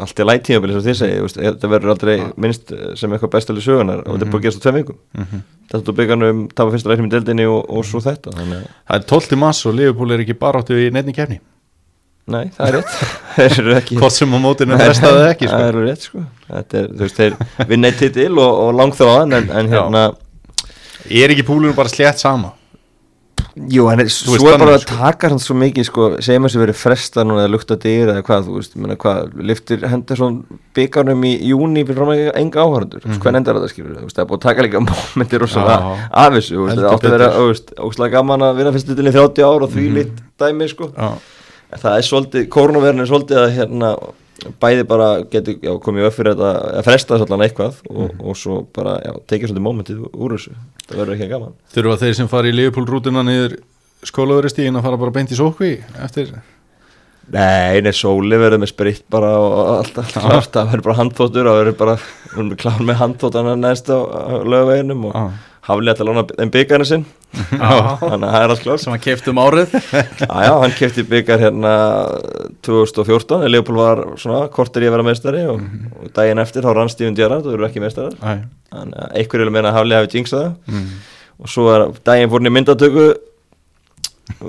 [0.00, 3.32] Allt í læt tímabili sem þið segi þú veist, Þetta verður aldrei minnst sem eitthvað
[3.36, 4.98] bestali sögunar Og þetta er bara að gerast á tveim vikum.
[5.70, 8.98] Þetta er byggarnum, tapa fyrsta leiknum í deildinni og, og svo þetta Þannig að, það
[8.98, 9.38] er 12.
[9.44, 11.38] mass og Liverpool er ekki bara áttu í nefni kefni
[12.30, 12.98] nei, það er rétt.
[13.36, 15.68] Þeir eru ekki hvort sem á mótinu frestaði ekki Það sko.
[15.70, 16.24] er rétt sko.
[16.50, 19.76] Er, þú veist, þeir vinna eitt titil og, og langþráðan En, en Já.
[19.78, 20.04] hérna
[21.10, 22.52] er ekki púlunum bara slétt sama
[23.56, 26.76] Jú, en svo er bara að taka hann svo mikið sko, segjum að þessi verið
[26.78, 30.36] fresta núna eða lukta dyr eða hvað, þú veist, menna hvað liftir Henderson
[30.76, 33.22] byggarnum í júni fyrir fram að enga áhörundur, mm -hmm.
[33.24, 35.76] hvað endar þetta skilur þú veist, það er búið að taka líka mómentir og svona
[36.10, 37.30] af þessu, þú veist, það átti að vera
[37.88, 40.90] óslega gaman að vinna fyrstu til í 30 ár og því mm lit dæmi, sko.
[40.96, 41.10] Já.
[41.76, 43.96] það er svolítið, koronaverðin er svolítið að hérna,
[44.62, 48.38] bæði bara getur já, komið upp fyrir þetta, að fresta þess allan eitthvað og, og
[48.38, 50.54] svo bara, já, tekið svolítið mómentið úr þessu,
[50.86, 51.58] það verður ekki gaman.
[51.74, 53.58] Þurfa þeir sem fari í Liverpool rútuna niður
[54.08, 56.32] skólaveristígin að fara bara beint í sókvi eftir?
[57.30, 61.46] Nei, nei, sóli verður með spritt bara og allt, allt klart, það verður bara handþóttur
[61.46, 61.98] það verður bara,
[62.58, 63.98] klár með handþóttana næst á,
[64.42, 65.28] lögaveginum og Já.
[65.66, 67.04] Hafli ætla að lána þeim byggarna sinn.
[67.36, 68.82] Þannig að það er allt klart.
[68.82, 69.74] Sem hann kefti um árið.
[69.92, 71.74] Já, hann kefti byggar hérna
[72.66, 75.62] 2014, en Leopold var svona kortir í að vera meistari og,
[76.00, 78.16] og daginn eftir þá rann Steven Gerrard og eru ekki meistarar.
[78.70, 80.54] Þannig að einhverju vil meina að hafli hafi jinxað það.
[80.70, 80.88] Mm.
[81.40, 83.06] og svo er daginn fór hann í myndatöku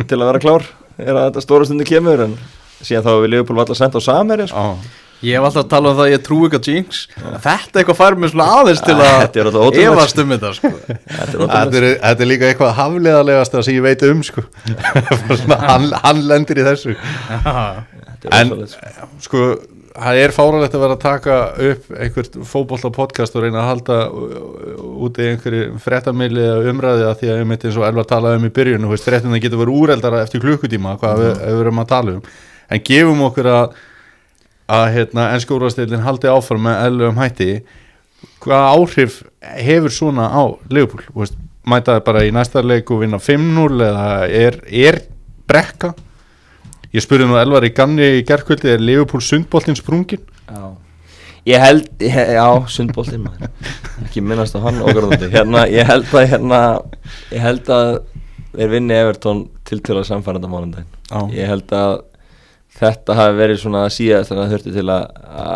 [0.08, 0.66] til að vera klár
[1.02, 2.36] er að þetta stóra stundu kemur en
[2.82, 4.66] síðan þá hefur Leopold alltaf sendt á Samherja sko.
[4.66, 5.01] Já.
[5.22, 7.02] Ég hef alltaf talað um það að ég trú ekki á Jinx.
[7.44, 10.72] Þetta eitthvað fær mér svona aðeins til að efast um þetta sko.
[11.42, 14.46] Þetta er líka eitthvað hafleðalegast sem ég veit um sko.
[15.44, 16.96] Svona, hann, hann lendir í þessu.
[18.32, 18.80] En sko.
[19.28, 19.44] sko,
[19.92, 21.38] það er fáralegt að vera að taka
[21.70, 24.00] upp einhvert fótbolta podcast og reyna að halda
[25.06, 28.42] út í einhverju fréttamili eða umræði að því að ég myndi eins og Elvar talaði
[28.42, 31.90] um í byrjun og fréttina getur verið úreldara eftir klukkutíma hvað við, við erum að
[31.94, 32.28] tala um.
[32.72, 33.80] En gefum okkur að
[34.70, 37.50] að hérna, ennska úrvasteildin haldi áfram með eðlugum hætti.
[38.42, 43.02] Hvaða áhrif hefur svona á Leopold, Þú veist, mæta það bara í næsta leik og
[43.04, 45.02] vinna 5-0 eða er, er
[45.50, 45.94] brekka?
[46.92, 50.72] Ég spurði nú Elvar í ganni í gerkvöldi er Leopold sundboltinn sprungin Já.
[51.48, 53.50] Ég held, ég, já, sundbóltinn maður.
[54.06, 56.60] Ekki minnast á hann okkarðandi hérna, ég held að hérna,
[57.34, 57.88] ég held að
[58.52, 61.22] þeir vinni Evertón til til að samfæranda mánundaginn Já.
[61.34, 61.94] ég held að
[62.80, 65.04] þetta hafi verið svona síðast þannig að það þurfti til að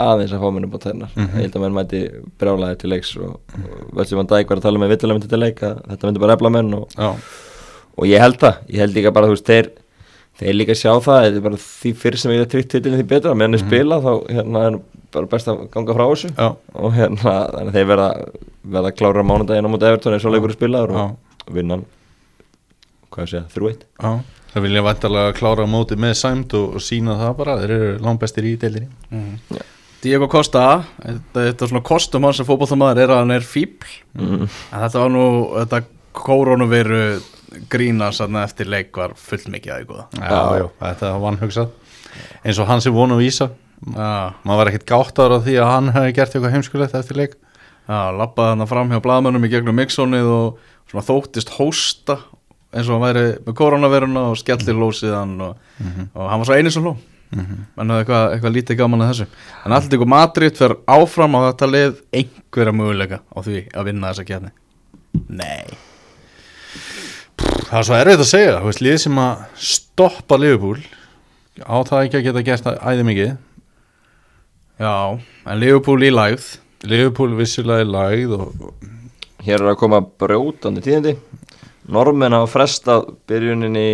[0.05, 1.25] aðeins að fá mér upp á tennar Mhm.
[1.37, 2.01] ég held að menn mæti
[2.41, 5.39] brjálaði til leiks og, og völdsum hann dæk var að tala með villulega myndi til
[5.41, 6.85] leik að þetta myndi bara efla menn og,
[7.97, 9.71] og ég held það, ég held líka bara þú veist, þeir
[10.35, 13.07] þeir líka sjá það, þetta er bara því fyrir sem ég er tryggt titilin því
[13.07, 14.79] betra, meðan þeir spila þá hérna er
[15.15, 16.29] bara best að ganga frá þessu.
[16.35, 18.07] Já, og hérna, þannig þeir verða
[18.75, 20.51] verða klára mánudaginn á mútið Evertón eins og leikur
[24.55, 28.47] það vilja vantarlega klára mótið með sæmt og, og sína það bara, þeir eru langbestir
[28.47, 29.61] í deilinni
[30.05, 30.65] Diego Costa
[31.01, 34.43] þetta, þetta er svona kostum hans sem fótbollamaður er að hann er fíbl mm.
[34.45, 35.25] en þetta var nú
[35.59, 35.81] þetta
[36.15, 37.05] koronaviru
[37.71, 40.05] grína sann eftir leik var full mikið aðeins góða.
[40.19, 41.73] Já, já, þetta var vannhugsað
[42.45, 43.49] eins og hann sem vonu að vísa.
[43.85, 47.35] Já, maður var ekkert gátt ára því að hann hefði gert eitthvað heimskulegt eftir leik.
[47.85, 52.19] Já lappaði hann fram hjá blaðmönnum í gegnum Mixonið og svona þóttist hósta
[52.75, 55.59] eins og hann væri með koronaviruna og skellir lósið hann og,
[56.13, 56.95] og hann var svo eini sem ló
[57.35, 59.25] menn hafði eitthvað, eitthvað lítið gaman að þessu.
[59.65, 61.97] En alltaf ykkur Madrid fer áfram á þetta lið.
[62.15, 64.51] Einhverja möguleika á því að vinna þessa kjarni
[65.31, 65.65] Nei.
[67.65, 70.79] Það er svo erfitt að segja, þú veist, lið sem að stoppa Liverpool
[71.63, 73.31] á það ekki að geta gert æði mikið?
[74.83, 74.95] Já,
[75.47, 76.49] en Liverpool í lægð.
[76.85, 78.75] Liverpool vissilega í lagð og
[79.45, 81.11] Hér er að koma brjótandi tíðindi
[81.91, 83.87] Normenn hafa frestað byrjuninni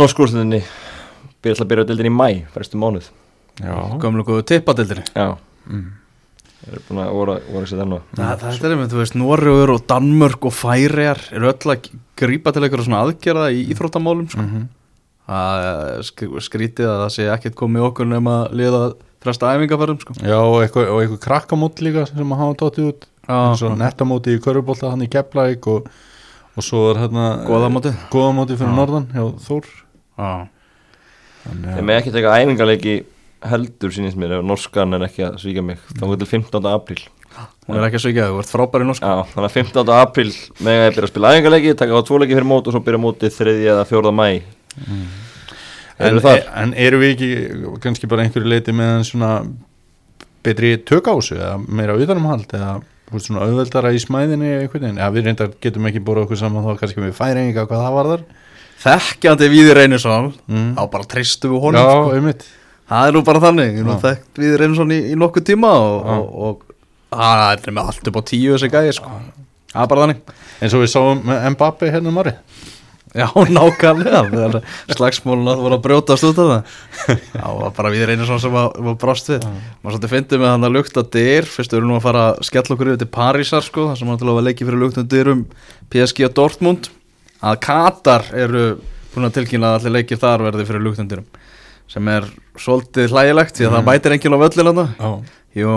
[0.00, 0.62] Norskúrsluninni
[1.40, 3.08] Byrja alltaf að byrja dildin í mæ Frestum mánuð
[3.60, 5.26] já, Gömlu góðu tippadildinni Já
[5.66, 5.88] mm.
[6.60, 9.70] Þeir eru búin að voru, voru sér þennan Það, það er einmitt, þú veist, Norrögur
[9.74, 11.86] og Danmörk og Færiar eru öll að
[12.20, 14.44] grípa til einhverja svona aðgerða í íþróttamálum sko.
[14.44, 14.66] Mhm.
[15.30, 18.82] Það er sk- skrítið að það sé ekkert komið okkur nema að liða
[19.24, 20.16] fresta æfingaferðum sko.
[20.20, 24.90] já og eitthvað, og eitthvað krakkamót líka sem að hafa tóttið út nettamóti í Körubólta
[24.90, 25.88] hann í Keflæk og,
[26.56, 27.94] og svo er hérna Góðamótið.
[28.10, 28.78] góðamóti fyrir Já.
[28.80, 29.64] norðan hjá Þór
[30.18, 30.48] að-
[31.84, 32.94] með ekki teka æfingarleiki
[33.50, 36.66] heldur sínist mér ef norskan er ekki að svíka mig þá er til 15.
[36.68, 37.00] apríl
[37.66, 39.94] hún er ekki að svika, þú ert frábæri norsk Já, þannig að 15.
[39.96, 42.82] apríl með að byrja að spila æfingarleiki taka á tvo leiki fyrir mót og svo
[42.84, 43.54] byrja mótið 3.
[43.70, 44.12] eða 4.
[44.12, 44.28] mæ
[46.00, 46.38] En, Eru þar?
[46.56, 47.30] en eru við ekki
[47.84, 49.30] kannski bara einhverju leiti með en svona
[50.42, 52.70] betri tök á þessu eða meira utanumhald eða
[53.12, 56.64] veist, svona auðveldara í smæðinni einhvern veginn, eða við reyndar getum ekki búið okkur saman
[56.66, 58.24] þá kannski við færinga hvað það var þar
[58.80, 60.72] Þekkjandi Víði Reynisson Mm.
[60.78, 62.14] á bara tristu við honum Já, sko.
[62.16, 62.44] einmitt.
[62.90, 66.30] Það er nú bara þannig, ég nú þekkt Víði Reynisson í, í nokkuð tíma og,
[66.48, 66.62] og
[67.12, 69.10] það er með allt upp á tíu þessi gæði sko.
[69.70, 70.22] Það er bara þannig.
[70.60, 72.40] Eins og við sáum með Mbappe hérna um árið
[73.10, 74.60] Já, nákvæmlega þegar
[74.94, 77.24] slagsmólun að voru að brjótast út af það.
[77.34, 79.48] Já, var bara við reynir svona sem var brást við.
[79.80, 81.50] Maður svolítið fyndið með hann að lukta dyr.
[81.50, 84.12] Fyrst við erum nú að fara að skella okkur yfir til Parísar sko, þar sem
[84.12, 85.42] hann til að leiki fyrir luktum dyrum
[85.90, 86.90] PSG og Dortmund.
[87.40, 88.64] Að Katar eru
[89.10, 91.26] búin að tilkynna að allir leikir þar verði fyrir luktum dyrum
[91.90, 92.26] sem er
[92.60, 94.82] svolítið hlægilegt því að það bætir enginn á völlin
[95.58, 95.72] Jú,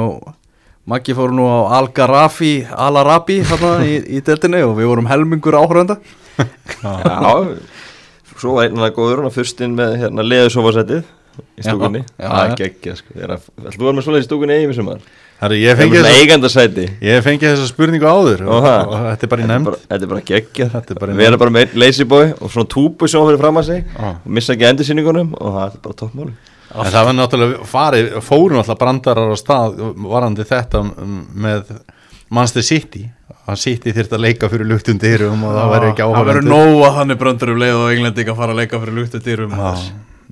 [0.85, 5.97] Maggi fór nú á Al-Garafi Al-Arabi í, í deltinni og við vorum helmingur áhörenda
[6.83, 7.57] Já,
[8.39, 11.03] svo var einan að góður hann að fyrstinn með hérna leðusofasettið
[11.57, 12.01] í stúkunni.
[12.17, 13.13] Já, já, Það er geggja sko.
[13.73, 15.03] Þú var með svoleiðis í stúkunni eigin sumar?
[15.43, 18.93] Herri, ég Það er fengi með þessa, eigandasæti ég fengi þessa spurningu áður og, Og
[19.09, 19.65] þetta er bara í er nefnd.
[19.69, 22.69] bara- Þetta er bara geggja er Við erum bara með einn lazy boy og svona
[22.71, 24.09] túbu sem fyrir fram að sig Já.
[24.13, 26.33] og missa ekki endursýningunum og það er bara toppmáli
[26.73, 29.75] En það var náttúrulega farið, fórum alltaf brandarar á stað
[30.09, 30.79] varandi þetta
[31.35, 31.73] með
[32.33, 33.03] Manchester City
[33.43, 36.77] að City þyrfti að leika fyrir luktum dyrum og það væri ekki Það verður nóg
[36.87, 39.57] að hann er bröndur um leið og englending að fara að leika fyrir luktu dýrum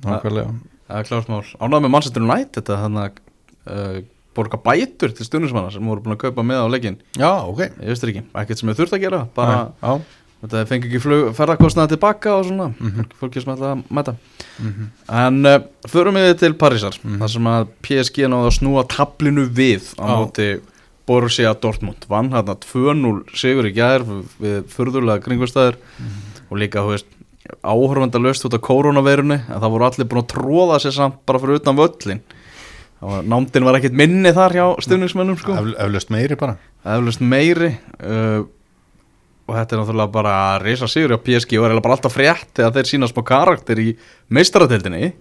[0.02, 0.54] Nákvæmlega.
[0.92, 1.44] Það er klart mál.
[1.62, 3.20] Ánægð með Manchester United þetta hann að
[3.68, 4.00] uh,
[4.36, 7.62] borga bætur til stundismanna sem voru búin að kaupa með á leikin Já, ok.
[7.68, 9.92] Ég veist ekki, ekkert sem ég þurft að gera bara Já,
[10.42, 12.70] þetta fengi ekki flug, ferðarkostnaði tilbaka og svona
[13.20, 14.16] fólki sem ætla að mæta.
[15.22, 15.58] En uh,
[15.92, 20.50] förum við til Parísar þar sem að PSG náðu að snúa tablinu við á móti
[21.12, 25.80] Borussia Dortmund vann hérna 2-0 sigur í gær við furðulega kringvistæður
[26.48, 27.18] og líka, þú veist,
[27.62, 31.42] áhörfanda löst út af koronaveirunni en það voru allir búin að tróða sér samt bara
[31.42, 32.22] fyrir utan völlin
[33.02, 35.56] var, námdin var ekkit minni þar hjá stundningsmennum sko.
[35.58, 36.58] Ef, eflaust meiri bara.
[36.96, 38.44] Eflust meiri uh,
[39.48, 42.54] og þetta er náttúrulega bara að reysa sigur á PSG og er bara alltaf frétt
[42.58, 43.90] þegar þeir sína smá karakter í
[44.32, 45.12] meistaradeildinni.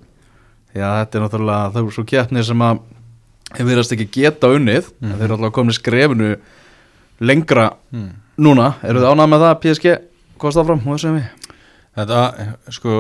[0.71, 2.85] Því að þetta er náttúrulega er svo keppni sem að
[3.57, 6.31] þeir verðast ekki geta unnið en þeir eru alltaf komin skrefinu
[7.21, 7.71] lengra
[8.41, 8.71] núna.
[8.87, 9.95] Eru þið ánægð með það að PSG
[10.41, 11.29] kosta fram og þessum við
[12.01, 12.21] Þetta,
[12.73, 12.93] sko,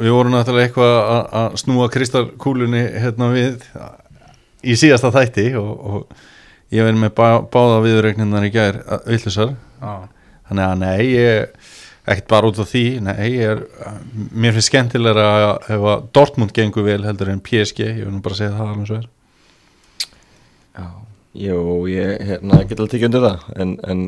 [0.00, 0.94] við vorum náttúrulega eitthvað
[1.38, 3.66] að- snúa kristalkúlunni hérna við
[4.64, 9.52] í síðasta þætti og, og ég verið með bá, báða viðurregninnar í gær villusar
[10.48, 11.68] þannig að nei, ég
[12.10, 13.60] ekkert bara út af því, nei, er
[14.32, 15.26] mér finnst skemmtilega
[15.68, 18.88] að að Dortmund gengur vel heldur en PSG ég vil nú bara segja það alveg
[18.88, 19.08] svo er
[21.40, 24.00] Jú, ég hérna, get alveg tekið undir það en, en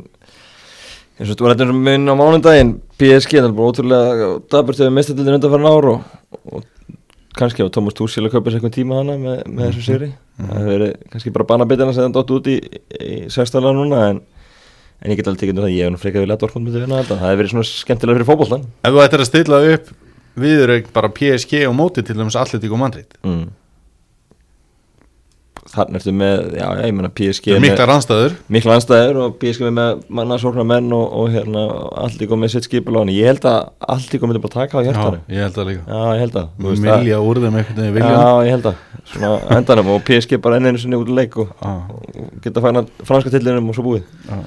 [1.20, 5.20] eins og þú var þetta minn á mánundaginn PSG, það er bara ótrúlega við mistum
[5.20, 6.16] þetta undan farin ár og,
[6.51, 6.66] og
[7.38, 10.66] kannski á Thomas Tuchel að kaupa sér eitthvað tíma hana með, með þessu séri það
[10.66, 12.59] hefur kannski bara banabitina sem það dótt út í,
[12.98, 14.20] í sérstæðlega núna en,
[15.01, 16.83] en ég get alveg tekið undir það, ég hef nú frekar vilja að Dortmund myndi
[16.85, 19.92] vinna þetta, það hefur verið svona skemmtilega fyrir fótbollan Ef þú ættir að stilla upp
[20.42, 23.44] viðurregn bara PSG og móti til dæmis Atletico Madrid mm.
[25.72, 29.37] Þannig ertu með, já, já, ég menna PSG Það er mikla rannstæður mikla anstæður og
[29.40, 31.62] PSG er með mannarsóknar menn og, og hérna
[32.02, 34.76] allt ykkur með sitt skipul á hann ég held að allt ykkur myndi bara taka
[34.76, 35.85] á Já, hjartanu ég held það líka.
[35.88, 37.56] Já, ég held að þú veist það- Milja úr þeim
[37.96, 38.12] vilja.
[38.12, 38.82] Já, ég held að
[39.14, 42.61] svona endanum og PSG bara enn einu sinni út í leik og, Já, og geta
[42.61, 44.04] fæna franska tillinum og svo búið.
[44.28, 44.42] Já,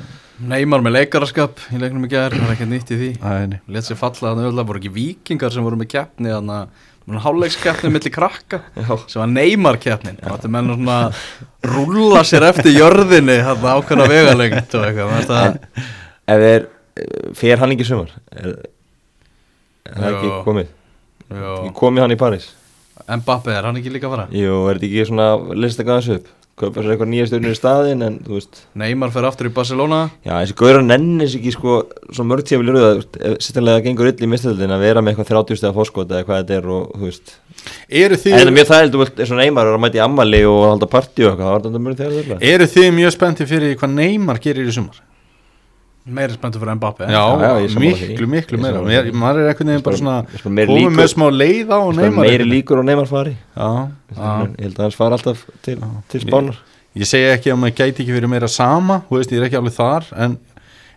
[0.45, 3.11] Neymar með leikaraskap í leiknum í gær, það er ekkert nýtt í því.
[3.21, 6.91] Það er Lét sér falla öll voru ekki vikingar sem voru með keppni þannig að
[7.13, 8.95] hálfleikskeppni milli krakka Já.
[9.07, 10.95] sem var Neymar keppnin og þetta menn svona
[11.75, 15.59] rúlla sér eftir jörðinni þarna ákveðna vegalengt og eitthvað það-
[16.27, 16.67] ef þeir
[17.35, 18.09] fer hann ekki sumar?
[18.33, 18.55] Er,
[19.85, 20.67] er það ekki komið?
[21.35, 21.53] Jó.
[21.77, 22.49] komið hann í París?
[23.05, 24.27] Mbappe er hann ekki líka að fara?
[24.33, 25.29] Jú, er þetta ekki svona
[25.61, 28.61] lista gæðans upp Kaupa sér eitthvað nýja stjórnir í staðinn En þú veist.
[28.79, 29.97] Neymar fer aftur í Barcelona.
[30.23, 31.73] Já, þessi gauður nennis ekki sko
[32.15, 35.59] Svo mörg tíma vilja rauða Sittanlega gengur ill í mistöldin Að vera með eitthvað 30
[35.59, 37.33] stegar fórskot Eða hvað þetta er og þú veist.
[37.89, 39.99] Eru En það er þið, mjög þægild Þú vilt eins og Neymar er að mæta
[39.99, 43.15] í ammali Og halda partí og eitthvað Það var þetta mjög þegar eru þið mjög
[43.17, 45.03] spenntið fyrir hvað Neymar gerir í sumar?
[46.05, 48.07] Meiri spenntur fyrir Mbappe Já, já, ég sammála því.
[48.11, 48.81] miklu, miklu Ég meira.
[48.85, 52.27] Mér, maður er einhvern veginn bara svona Ég komið með smá leið á Neymar.
[52.27, 53.33] Meiri líkur og Neymar fari.
[53.57, 53.69] Já,
[54.13, 55.77] Ég held að hans fari alltaf til,
[56.13, 56.59] til spánar.
[56.95, 59.57] ég segi ekki að maður gæti ekki verið meira sama Þú veist, ég er ekki
[59.57, 60.37] alveg þar En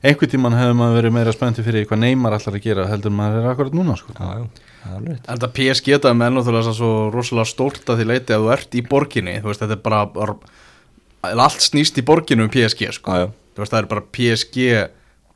[0.05, 3.41] einhvern tímann hefur maður verið meira spenntið fyrir hvað Neymar ætlar að gera heldur maður
[3.41, 4.13] er akkurat núna sko.
[4.15, 4.45] Já,
[4.85, 8.53] já, þetta PSG þetta er með ennúþulega svo rosalega stórt að því leiti að þú
[8.55, 10.37] ert í borginni Þú veist, þetta er bara,
[11.35, 13.11] allt snýst í borginu um PSG sko.
[13.17, 13.33] Já, já.
[13.57, 14.69] Þú veist, það er bara PSG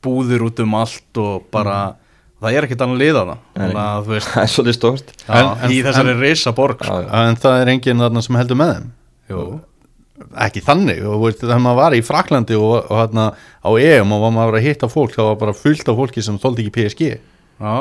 [0.04, 1.76] búðir út um allt og bara
[2.42, 5.12] það er ekkert annað liða það Það er svolítið stórt.
[5.26, 6.96] Já, En- en- í þessari reysa borg sko.
[7.22, 8.88] En það er enginn þarna sem heldur með þeim?
[9.32, 9.44] Jú,
[10.46, 11.02] ekki þannig.
[11.06, 13.28] Og þegar maður var í Fraklandi og, og hérna
[13.62, 16.38] á EM og var maður að hitta fólk þá var bara fullt af fólki sem
[16.42, 17.08] þóldi ekki PSG
[17.62, 17.74] já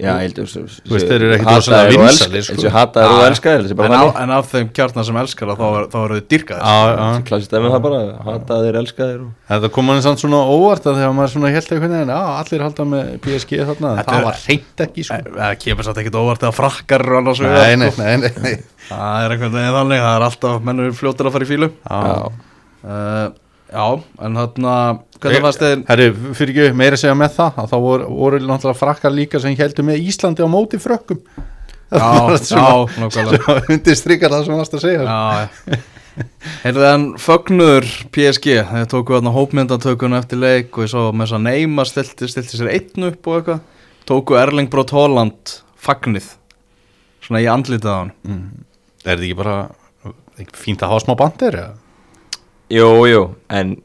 [0.00, 2.56] Já, ég heldur Þú veist, þeir eru ekkert rosalega vinsælir, sko.
[2.64, 5.98] Og hataðir og elskaðir En, en af þeim kjarnar sem elskar það, þá, er- þá
[6.00, 7.18] eru þau dyrkaðir.
[7.28, 9.30] Klassist ef það bara Hataðir, elskaðir og...
[9.50, 12.88] Þetta kom manni samt svona óvart að þegar maður svona held veginn, já, allir halda
[12.94, 15.20] með PSG þarna, en það var reynd ekki sko.
[15.36, 18.02] Það kemur satt ekkert óvart eða frakkar eru annars Nei, vegar, nei, sko.
[18.06, 18.56] nei, nei, nei.
[18.90, 19.36] Það er
[20.10, 23.40] það er alltaf mennur fljótur að fara í fílu Já.
[23.70, 24.74] Já, en þarna
[25.20, 28.78] hvernig fannst þið Herri, fyrir ekki meira segja með það að þá voru, voru náttúrulega
[28.80, 31.20] frakkar líka sem heldur með Íslandi á móti frökkum
[31.90, 32.06] Já,
[32.50, 32.66] já,
[32.98, 35.78] nákvæmlega undir strikar það sem varst að segja Já,
[36.64, 41.38] heyrðu en fögnur PSG, þeir tóku þarna hópmyndatökun eftir leik og ég svo með þess
[41.38, 43.62] að Neymar stilti, stilti sér einn upp og eitthvað
[44.10, 46.32] tóku Erling Brot Holland fagnið
[47.22, 48.42] svona í andlitað á hann mm.
[49.00, 49.56] Er þetta ekki bara
[50.58, 51.56] fínt að hafa smá bandir?
[51.56, 51.70] Ja?
[52.70, 53.78] Jú, jú, en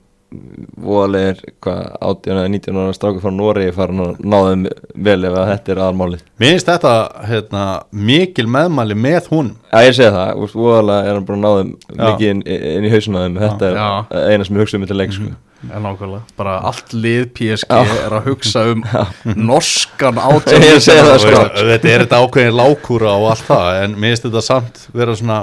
[0.86, 4.66] voðalegir hvað 18 eða 19 ára strákur frá Noregi farin að náðum
[5.08, 6.94] vel ef að þetta er aðalmálið Mér finnst þetta
[7.30, 7.64] hérna,
[8.10, 12.04] mikil meðmæli með hún Já, ég segi það, úst, voðalega er hann bara náðum Já.
[12.04, 12.44] mikið inn,
[12.74, 13.90] inn í hausuna þeim þetta er Já.
[14.34, 15.32] eina sem hugsa um þetta leik sko.
[15.66, 17.96] En nákvæmlega, bara allt lið PSG Já.
[18.06, 18.84] er að hugsa um
[19.40, 20.20] norskan
[20.66, 21.48] Ég segi það, átján sko.
[21.72, 25.40] Þetta er þetta ákveðin lákúra og allt það en mér finnst þetta samt vera svona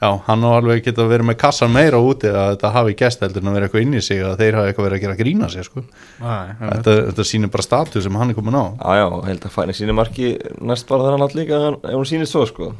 [0.00, 3.44] já, hann á alveg geta verið með kassan meira úti að þetta hafi gæst heldur
[3.44, 5.50] en að vera eitthvað inn í sig að þeir hafi eitthvað verið að gera grína
[5.52, 5.84] sig sko.
[6.20, 8.64] þetta, þetta sýnir bara status sem hann er komin á.
[8.76, 11.94] Já, já, ég held að fæna síni marki næst bara þegar hann átt líka ef
[11.96, 12.72] hún sýnir svo sko.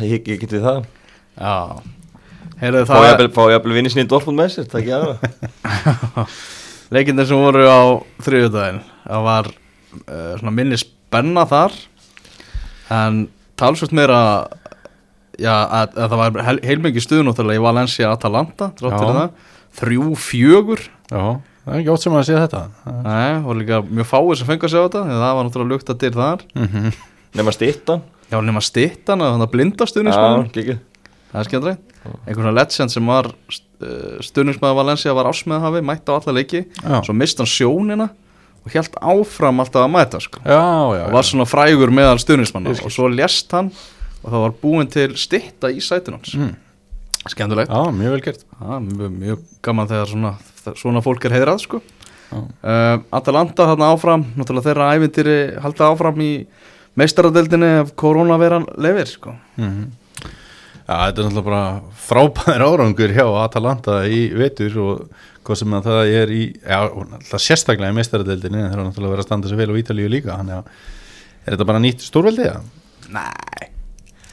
[0.00, 0.88] ég, ég geti það.
[1.38, 1.82] Já,
[2.64, 6.26] heyrðu fá það fá jafnvel vinni sinni í Dortmund með sér, það ekki aðra.
[6.92, 7.80] Leikindir sem voru á
[8.20, 11.76] þriðjudaginn Það var uh, svona minni spenna þar
[12.92, 13.22] En
[13.56, 14.18] talsvöld meira
[15.40, 19.20] Já, að, að það var heil, heilmikið stuðnúttilega í Valencia Atalanta Trátt fyrir Já.
[19.20, 19.48] það.
[19.72, 20.82] Þrjú fjögur.
[21.08, 21.22] Já,
[21.64, 22.60] það er ekki ótt sem að sé þetta.
[23.06, 25.94] Nei, og líka mjög fáið sem fengur að segja þetta því Það var náttúrulega lukt
[25.94, 26.44] að dyr þar.
[26.58, 26.92] Mm
[27.32, 30.80] nema stittan Já, nema stittan að þannig að blinda Já, stuðningsmann gekk
[31.32, 31.92] Það er skemmtilegt.
[32.02, 36.98] Einhvern svona legend sem var uh, stuðningsmaður Valencia var ásmeðhafi, mætti á alla leiki já,
[37.06, 38.08] Svo mist hann sjónina
[38.62, 40.42] og held áfram alltaf að mæta sko.
[40.44, 40.60] Já,
[40.94, 43.72] já, og var svona frægur meðal stuðnismanna og svo lést hann
[44.22, 46.54] og það var búin til stitta í sætun hans Mm.
[47.28, 50.32] skemmtilegt já, mjög vel gert ja, mjög, mjög gaman þegar svona,
[50.74, 51.82] svona fólk er heiðrað sko.
[52.32, 52.38] Já.
[52.40, 56.30] uh, Atalanta þarna áfram náttúrulega þeirra ævintýri halda áfram í
[56.98, 59.34] meistaradeldinni ef koronaveran lefir sko.
[59.56, 59.90] mm
[60.82, 65.04] Já, þetta er náttúrulega bara frábæðir árangur hjá Atalanta í vetur og
[65.46, 69.22] hvað sem að það er í, já, náttúrulega sérstaklega í meistaradeildinni, þeir eru náttúrulega verið
[69.22, 70.64] að standa sig vel á Ítalíu líka, hann er
[71.46, 72.58] er þetta bara nýtt stórveldi, já?
[73.14, 73.70] Nei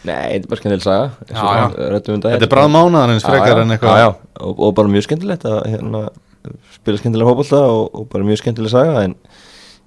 [0.07, 1.09] Nei, þetta er bara skemmtileg saga.
[1.27, 2.21] Eins Já, um.
[2.23, 4.11] Þetta er bráð mánaðarins frekar Já, já, en eitthvað já, já,
[4.47, 6.01] og, og bara mjög skemmtilegt að hérna,
[6.77, 9.17] spila skemmtilega fótbolta og, og bara mjög skemmtileg saga en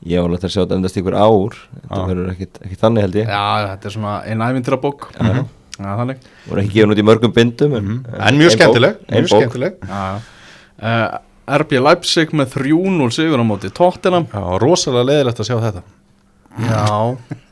[0.04, 1.56] ég var alveg að sjá þetta endast ykkur ár.
[1.80, 3.32] Þetta verður ekkit þannig held ég.
[3.32, 5.42] Já, þetta er svona einn ævintýra bók Já, já.
[5.82, 6.24] Já, þannig.
[6.50, 8.16] Voru ekki gefin út í mörgum bindum en, Mhm.
[8.28, 9.78] En mjög skemmtileg, mjög skemmtileg.
[9.88, 10.20] Já, já.
[10.82, 14.28] uh, RB Leipzig með 3-0 sigur á móti Tottenham.
[14.30, 15.82] Já, rosalega leðilegt að sjá þetta.
[16.60, 17.16] Já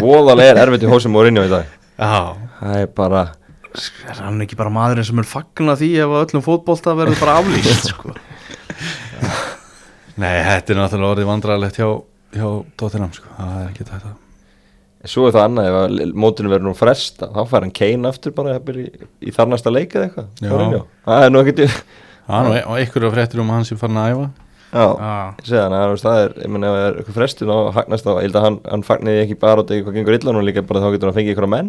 [0.00, 1.72] voðalega er erfitt í hósum og rinja í dag.
[1.94, 3.24] Já, það er bara
[3.74, 7.88] Er hann ekki bara maðurinn sem er fagna því ef öllum fótbolta verður bara aflýst
[7.90, 8.12] sko?
[10.22, 11.88] nei, þetta er náttúrulega orðið vandræðilegt hjá,
[12.36, 12.46] hjá
[12.78, 14.12] Tottenham, sko, það er ekki þetta
[15.10, 18.34] svo er það annað ef að mótinu verður nú fresta þá fær hann Kane aftur
[18.36, 18.86] bara í,
[19.20, 20.30] í þarnasta leik eða eitthvað
[21.04, 24.14] það er nú ekkit Já, nú, og einhverju fréttir um að hann sem farin að
[24.14, 24.28] æfa
[24.74, 24.86] Já,
[25.46, 28.08] Já, ég þú veist, það er, ég menn ef það er eitthvað frestun á hagnast
[28.10, 30.46] á, ég held að hann, hann fagniði ekki bara út í hvað gengur illa og
[30.48, 31.68] líka bara þá getur hann fengið ykkur menn.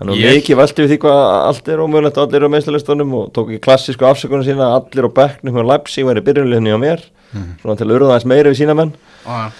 [0.00, 2.54] Hann var Ég- mikið veltið við því hvað allt er ómögulegt og allir eru á
[2.56, 4.72] meðslulistunum og tók ekki klassísku afsökunum sína.
[4.80, 7.06] Allir á bekknum hjá Leipzig væri byrjunliðinni á mér.
[7.62, 8.92] Svona til að urða þess meira við sína menn.
[9.26, 9.50] Já.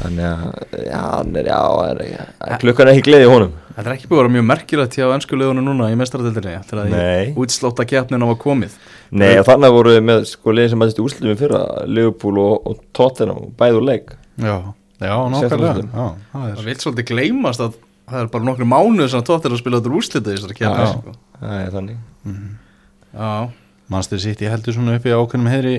[0.00, 0.44] Þannig að,
[0.84, 3.52] já, hann er, já, er, klukkan er ekki gleði í honum?
[3.74, 6.78] Þetta er ekki búið að vera mjög merkilegt hjá ennsku liðunum núna í mestaradildinni til
[6.78, 8.76] að því útslóta keppnin var komið.
[9.14, 12.84] Nei, og þannig voru við með sko liðin sem mættist úrslutum fyrra Liverpool og, og
[12.94, 14.14] Tottenham bæði úr leik.
[14.38, 14.54] Já,
[15.02, 15.88] já, nákvæmlega.
[15.90, 17.80] Það er Það vil svolítið gleymast að
[18.10, 20.92] það er bara nokkru mánuð sem tóttir að spila þetta úrslita í þessari keppni Já.
[20.92, 21.16] sko.
[21.40, 21.98] Það er þannig.
[23.14, 23.32] Já,
[23.92, 25.74] Mannstur sitt í heldur svona upp í ákveðnum heiðri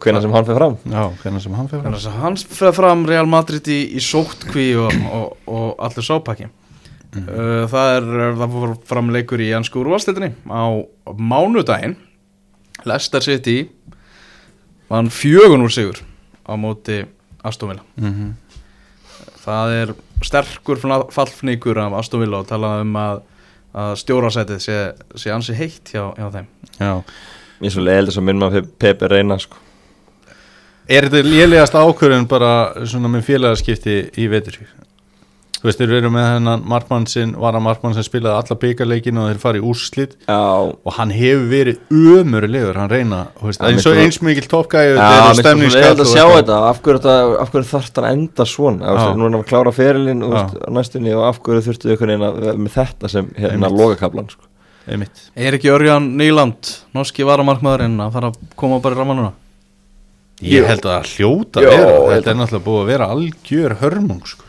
[0.00, 0.76] hvenær sem hann fer fram.
[0.88, 4.96] Já, hvernig sem hann fyrir að hans fyrir fram Real Madrid í, í sóttkví og,
[5.12, 6.48] og, og allur sápakki.
[7.16, 10.64] Uh, Það er, það fór fram leikur í ennsku úrvalstildinni á
[11.16, 11.98] mánudaginn.
[12.88, 13.58] Leicester City
[14.88, 16.00] vann fjögun úr sigur
[16.48, 17.02] á móti
[17.44, 17.84] Aston Villa.
[18.00, 18.34] Mm -hmm.
[19.44, 20.80] Það er sterkur
[21.12, 23.22] fallfníkur af Aston Villa og talað um að,
[23.74, 26.46] að stjórasætið sé, sé ansi heitt hjá, hjá þeim.
[26.80, 27.02] Já
[27.60, 29.60] Ég er svo leiðilegt sem minn maður Pepe reyna sko.
[30.86, 32.50] Er þetta lélegast ákvörðun bara
[32.86, 34.60] svona með félagaskipti í vetur?
[35.56, 39.30] Þú veist, þeir eru með hennan markmann sinn, vara markmann sem spilaði alla byggarleikin og
[39.30, 44.00] þeir farið úrslit Já, og hann hefur verið ömurlegur, hann reyna þú veist, eins og
[44.02, 46.82] eins mikil toppgæði Já, og mér finnst svo stemningskall leiðilegt að og sjá þetta af
[46.84, 48.94] hverju, þarf þetta að enda svona.
[49.16, 50.44] Nú er hann að klára ferilinn á
[50.76, 53.80] næstunni og af hverju þurftu ykkur eina með þetta sem hérna Einmitt.
[53.80, 54.45] logakablan sko.
[54.86, 55.22] Einmitt.
[55.34, 59.32] Er ekki Örjan Nýland, norski varamarkmaðurinn að fara að koma bara í ramanuna?
[60.46, 63.06] Ég held að hljóta Jó, að vera, ég held þetta er náttúrulega búið að vera
[63.14, 64.44] algjör hörmung sko.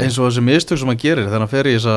[0.00, 1.96] eins og þessi mistök sem hann gerir þegar hann fer í þessa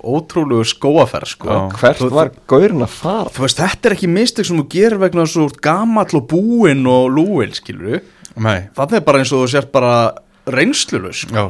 [0.00, 1.56] ótrúlegu skóaferð sko.
[1.76, 3.28] Hvert Þú- var gaurin að fara?
[3.34, 6.14] þú veist, þetta er ekki mistök sem þú gerir vegna þess að þú ert gamall
[6.16, 8.00] og búinn og lúinn, skilur
[8.40, 10.14] Nei, það er bara eins og þú sért bara
[10.46, 11.34] reynslulus, sko.
[11.34, 11.44] já,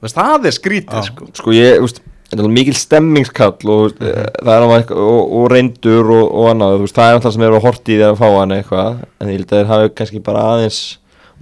[0.00, 4.32] Þú veist, það er skrítið, sko Sko ég, úst, þetta er mikil stemmingskall og, mm
[4.44, 7.56] það er og, og reyndur og, og annað, þú veist, það er alltaf sem eru
[7.58, 10.20] að horti í því að fá hann eitthvað en ég held að þeir hafi kannski
[10.24, 10.80] bara aðeins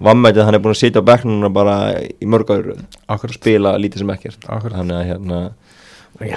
[0.03, 2.77] vammætið að hann er búin að sitja á bekknuna bara í mörg ári
[3.11, 3.37] akkurat.
[3.37, 4.47] Spila lítið sem ekkert.
[4.47, 4.79] Akkurat.
[4.81, 5.41] þannig að hérna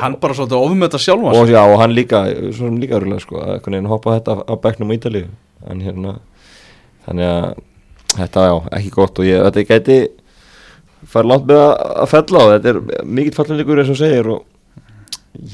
[0.01, 3.37] hann bara svolítið ofmeta sjálfa og, já, og hann líka, svo sem líka örulega sko,
[3.41, 5.27] að einhvern veginn hoppa þetta á bekknum á Ítalíu.
[5.69, 6.15] En hérna
[7.05, 7.47] þannig að
[8.15, 9.99] þetta, já, ekki gott og ég, þetta gæti
[11.11, 12.45] fara langt með að, fella á.
[12.55, 14.45] Þetta er mikill fallinleikur eins og segir og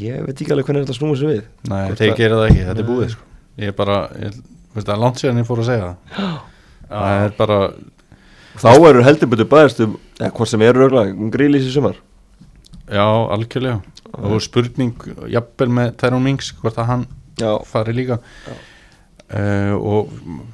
[0.02, 1.44] ég veit ekki alveg hvernig þetta snúið sér við.
[1.72, 3.28] Nei, Hvort þeir gera það ekki, þetta er búið sko.
[3.62, 3.98] Ég er bara,
[4.76, 6.38] það er langt síðan ég fór að segja það.
[6.92, 7.60] Það er bara,
[8.62, 11.98] þá eru heldur betur bæðist um eða hvort sem eru örugglega, um grílis í sumar.
[12.92, 13.80] Já, algjörlega.
[14.12, 17.08] Og spurning, jafnvel með Tyrone Mings, hvort að hann
[17.40, 18.20] já, fari líka
[19.34, 20.12] uh, Og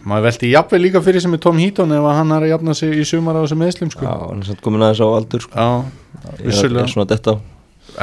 [0.07, 2.97] maður velti jafnvel líka fyrir sem er Tom Heaton ef hann er að jafna sig
[3.01, 4.05] í sumar á þessum meðslum sko.
[4.07, 5.53] já, hann er samt komin aðeins á aldur sko.
[5.55, 7.37] Já, vissulega er svona detta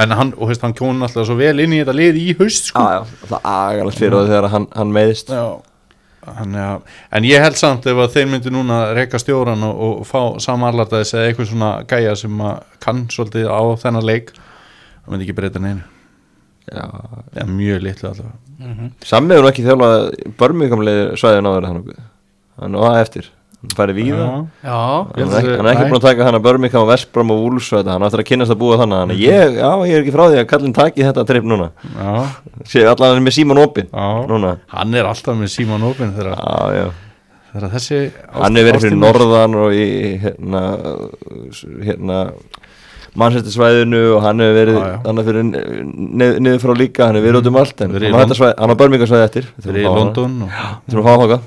[0.00, 2.72] En hann, og veist, hann kjónu alltaf svo vel inn í þetta lið í haust
[2.72, 2.82] sko.
[2.82, 5.46] já, já, er agalegt fyrir það þegar hann, hann meðist Já
[6.24, 6.78] Hann, ja.
[7.12, 11.12] En ég held samt ef að þeir myndi núna reyka stjóran og, og fá samarlartaðis
[11.12, 12.44] eða eitthvað svona gæja sem
[12.80, 15.93] kann svolítið á þennan leik það myndi ekki breyta neinu
[16.72, 16.84] já,
[17.36, 20.04] ja, mjög litlu allavega Sammi hefur nú ekki þjálfað
[20.40, 21.96] börmingamlega svæðin á hann okkur
[22.54, 23.24] Hann og það eftir.
[23.64, 24.24] Hann færi víða.
[24.62, 24.70] Já.
[24.70, 24.78] já,
[25.18, 26.88] Ég Hann er ekki, að- hann er ekki búin að taka hann að Birmingham og
[26.92, 28.98] Vestbrom og þetta, hann áttur að kynast að búa þannig.
[29.00, 31.70] Þannig að ég, já, ég er ekki frá því að kallin taki þetta tripp núna.
[31.96, 32.12] Já,
[32.70, 34.06] Sér allan hann er með Simon Opin já.
[34.30, 36.86] Núna, hann er alltaf með Simon Opin þegar, já, já.
[37.54, 38.00] þegar þessi
[38.38, 39.88] Hann hefur verið fyrir norðan og í
[40.22, 40.62] hérna,
[41.90, 42.20] hérna
[43.14, 47.40] Manchester svæðinu og hann hefur verið hann fyrir nið, niður frá líka, hann hefur verið
[47.42, 49.26] út um allt en Verið í hann, var Lond- þetta svæði, hann á Birmingham svæði
[49.28, 49.84] eftir Við þegar í.
[50.00, 51.38] London Við þurfum að fá hann þáka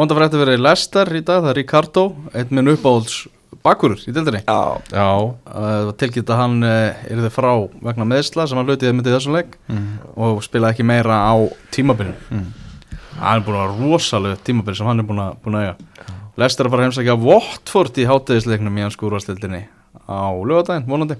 [0.00, 3.18] vonda fyrir þetta verið Lester í dag, það er Ricardo einn minn uppáhalds
[3.66, 4.60] bakkurur í dildinni Já,
[4.94, 5.08] Já,
[5.52, 7.50] uh, tilkynnt að hann er þið frá
[7.84, 9.90] vegna meðsla sem hann hlutið myndið þessum leik mm.
[10.16, 11.34] og spilaði ekki meira á
[11.74, 12.16] tímabilinu.
[12.30, 12.46] Mm.
[13.18, 15.74] hann er búin að rosalega tímabil sem hann er búin að, búin að
[16.40, 19.66] er fara að heimsækja Watford í hátæðisleiknum í hans skúrvastildinni
[20.08, 21.16] á lögadaginn, vonandi.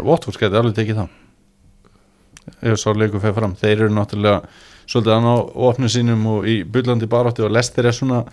[0.00, 1.16] Watford geti alveg tekið það
[2.66, 3.54] ef svo leikur fyrir fram.
[3.58, 4.40] Þeir eru náttúrulega
[4.90, 8.24] svolítið annað á opnu sínum og í bullandi barátti og Lester er svona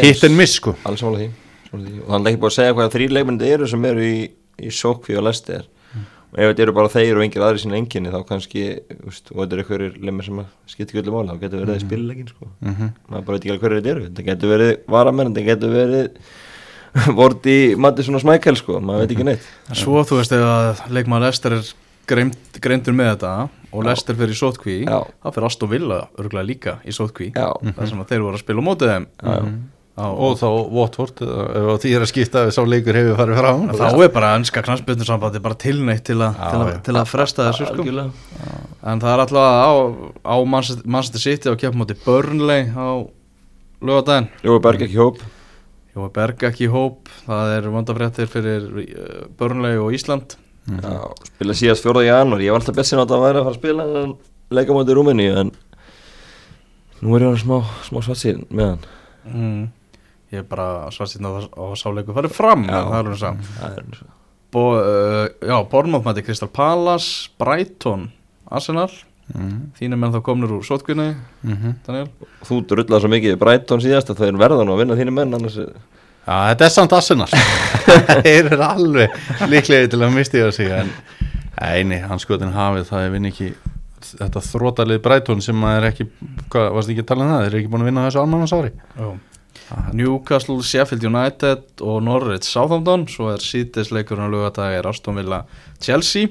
[0.00, 0.76] hit and miss sko.
[0.88, 1.32] Alls samanlega
[1.76, 4.20] því, og hann er ekki búin að segja hvað þrý leikmyndi eru sem eru í,
[4.62, 5.66] í sókví og lesti er
[6.36, 8.64] og ef þetta eru bara þeir og engir aðri sína enginni þá kannski,
[9.08, 11.76] úst, og þetta eru einhverjir lemur sem að skipta ekki öllu máli, þá getur verið
[11.76, 11.84] mm.
[11.86, 12.48] spiluleikin sko.
[12.48, 12.90] mm -hmm.
[13.08, 14.04] maður bara veit ekki alveg hverju þetta eru.
[14.08, 16.18] Þetta getur verið varamenn, þetta getur verið
[17.16, 19.46] Vorti Mattisson og Smækkel sko, maður veit ekki neitt.
[19.76, 21.70] Svo þú veist ef að leikmaður Lester er
[22.08, 23.32] greind, greindur með þetta
[23.76, 25.00] og Lester fyrir í sótkví Já.
[25.20, 28.44] þá fyrir Aston Villa örgulega líka í sótkví Já, þar sem að þeir voru að
[28.46, 29.08] spila á mótið þeim.
[29.96, 33.62] Á, og þá Watford ef því er að skipta ef sá leikur hefur farið fram
[33.78, 36.80] þá er bara ennska knastbyrnusambandi bara tilneitt til, a, Já, til, a, já.
[36.84, 37.86] til að fresta þessu sko.
[38.92, 39.72] En það er alltaf á,
[40.20, 43.08] á Manchester- City og kemur mótið Burnley á
[43.80, 45.24] lögadaginn Jói Berg ekki í hóp
[45.96, 47.08] Jóa Berg ekki í hóp.
[47.24, 50.36] Það er vondafréttir fyrir uh, Burnley og Ísland.
[50.66, 50.98] Já,
[51.30, 52.02] spila síðast 4.
[52.08, 52.42] janúar.
[52.42, 54.12] Ég var alltaf best sinna að það væri að fara að spila en
[54.58, 55.52] leika móti í Rúmeni en
[57.00, 58.84] nú er ég hann smá, smá svartsýn með hann.
[59.26, 59.62] Mm.
[60.32, 62.76] ég er bara svarsinn á, á sáleiku farið fram Já.
[62.78, 64.12] en það er alveg saman Það er svo
[64.54, 68.06] Bo, uh, já, Bournemouth mæti Crystal Palace Brighton,
[69.26, 71.08] Arsenal Mhm, þínir menn þá komnir úr sótkvinni
[71.42, 71.72] mhm.
[71.86, 72.06] Daniel
[72.46, 75.34] Þú drullaði svo mikið í Brighton síðast að það er verðan að vinna þínu menn
[75.34, 75.72] annars er-
[76.26, 77.26] Já, þetta er samt Arsenal.
[78.26, 79.10] Þeir eru alveg
[79.50, 80.90] líklega til að misti það sig en
[81.58, 83.48] eini, hanskotin hafið það er vinn ekki
[84.06, 86.06] þetta þrótalið Breitón sem að er ekki
[86.50, 88.72] hvað, varst ekki að tala um það, þeir eru ekki búin að vinna þessu almannasári
[89.92, 95.42] Newcastle, Sheffield United og Norwich Southampton svo er síðdeisleikurinn á lögadag er Aston Villa
[95.82, 96.28] Chelsea.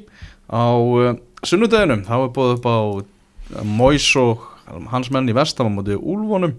[0.48, 1.16] Á uh,
[1.50, 2.78] sunnudeginum þá er búið upp á
[3.66, 4.46] Mois og
[4.92, 6.56] hans menn í vestam á móti Úlfónum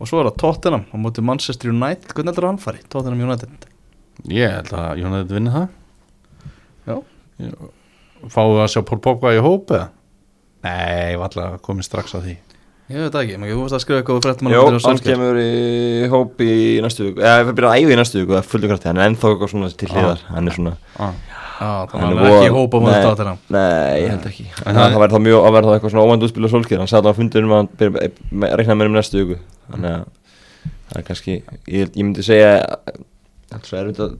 [0.00, 2.10] og svo er það Tottenham á móti Manchester United.
[2.12, 2.82] Hvernig heldur hann fari?
[2.90, 3.68] Tottenham United?
[4.32, 5.68] Ég held að Jónætt vinna það.
[6.88, 6.96] Já.
[8.30, 9.90] Fáum við að sjá Pól Pogba í hóp eða?
[10.62, 12.34] Nei, ég var alltaf komið strax að því.
[12.92, 16.42] Ég veit það ekki, maður veist að skrifa eitthvað fréttum Jó, hann kemur í hóp
[16.44, 16.54] í
[16.84, 17.22] næstu viku.
[17.22, 19.30] Eða við byrjum að æfa í næstu viku það er fullur krafti, hann er ennþá
[19.30, 20.24] eitthvað svona til hliðar.
[20.28, 21.14] Hann er svona ah.
[21.60, 23.02] Já, þannig að hann er ekki hópa á Nei.
[23.06, 23.38] Tottenham.
[23.48, 24.46] Nei, ég held ekki.
[24.48, 26.78] En Það, það- það væri þá mjög að verða eitthvað svona óvænt útspil og solskir
[26.82, 28.10] hann sagði að hann fundur um að hann byrja
[28.50, 29.36] að reikna með um næstu viku.
[29.72, 30.04] Þannig að
[30.92, 31.32] það er kannski
[31.68, 32.52] ég, ég myndi segja
[33.52, 34.12] Það er svo erfitt að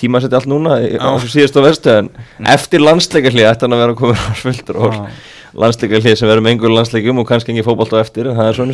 [0.00, 2.06] tíma setja allt núna á þessu síðustu á vestu en
[2.48, 5.10] eftir landsleikarlið ætti hann að vera að koma á svöldur og Ah.
[5.52, 8.56] landsleikarlið sem verður með engur landsleikum og kannski engin fótbolt á eftir en það er
[8.56, 8.72] svona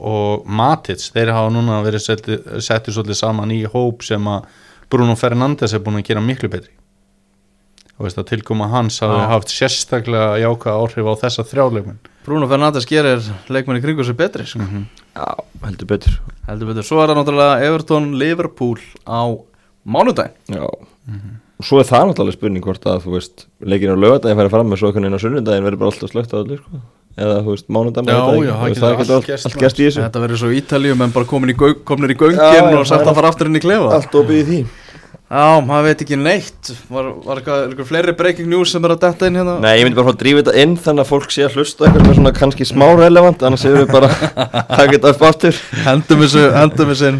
[0.00, 4.46] og Matic þeir hafa núna verið setti, settið svolítið saman í hóp sem að
[4.88, 6.74] Bruno Fernandes er búin að gera miklu betri
[7.98, 9.26] Þú veist að tilkoma hans hafi Já.
[9.32, 14.58] haft sérstaklega jákvæða áhrif á þessa þrjáleikun Bruno Fernandes gerir leikmenni kringu sig betri sko.
[14.58, 14.84] mm -hmm.
[15.16, 19.38] Já, heldur betur heldur betur, svo er það náttúrulega Everton Liverpool á
[19.84, 20.68] mánudaginn Já
[21.58, 24.68] og svo er það náttúrulega spurning hvort að þú veist leikinu á lögadaginn færi fram
[24.70, 26.82] með svo einhvern veginn á sunnudaginn verður bara alltaf slögt á allir sko.
[27.18, 30.02] Eða þú veist mánudaginn Já, já, það Þú getur veist, það allt gerst í þessu.
[30.06, 32.84] Þetta verður svo Ítalíum en bara komin í göng, komnir í göngin Já, já, og
[33.02, 33.90] er- að fara aftur inn í klefa.
[33.98, 34.60] allt opið í því.
[35.28, 36.70] Já, maður veit ekki neitt.
[36.88, 39.58] Var, var eitthvað, fleiri breaking news sem er að detta inn hérna?
[39.60, 42.00] Nei, ég myndi bara að drífa þetta inn þannig að fólk sé að hlusta eitthvað
[42.06, 45.60] sem er svona kannski smá relevant annars erum við bara að taka þetta upp aftur.
[45.84, 47.12] Hendum þessu, hendum þessu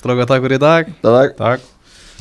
[0.00, 0.88] stráka takk fyrir í dag.
[1.04, 1.60] Er Takk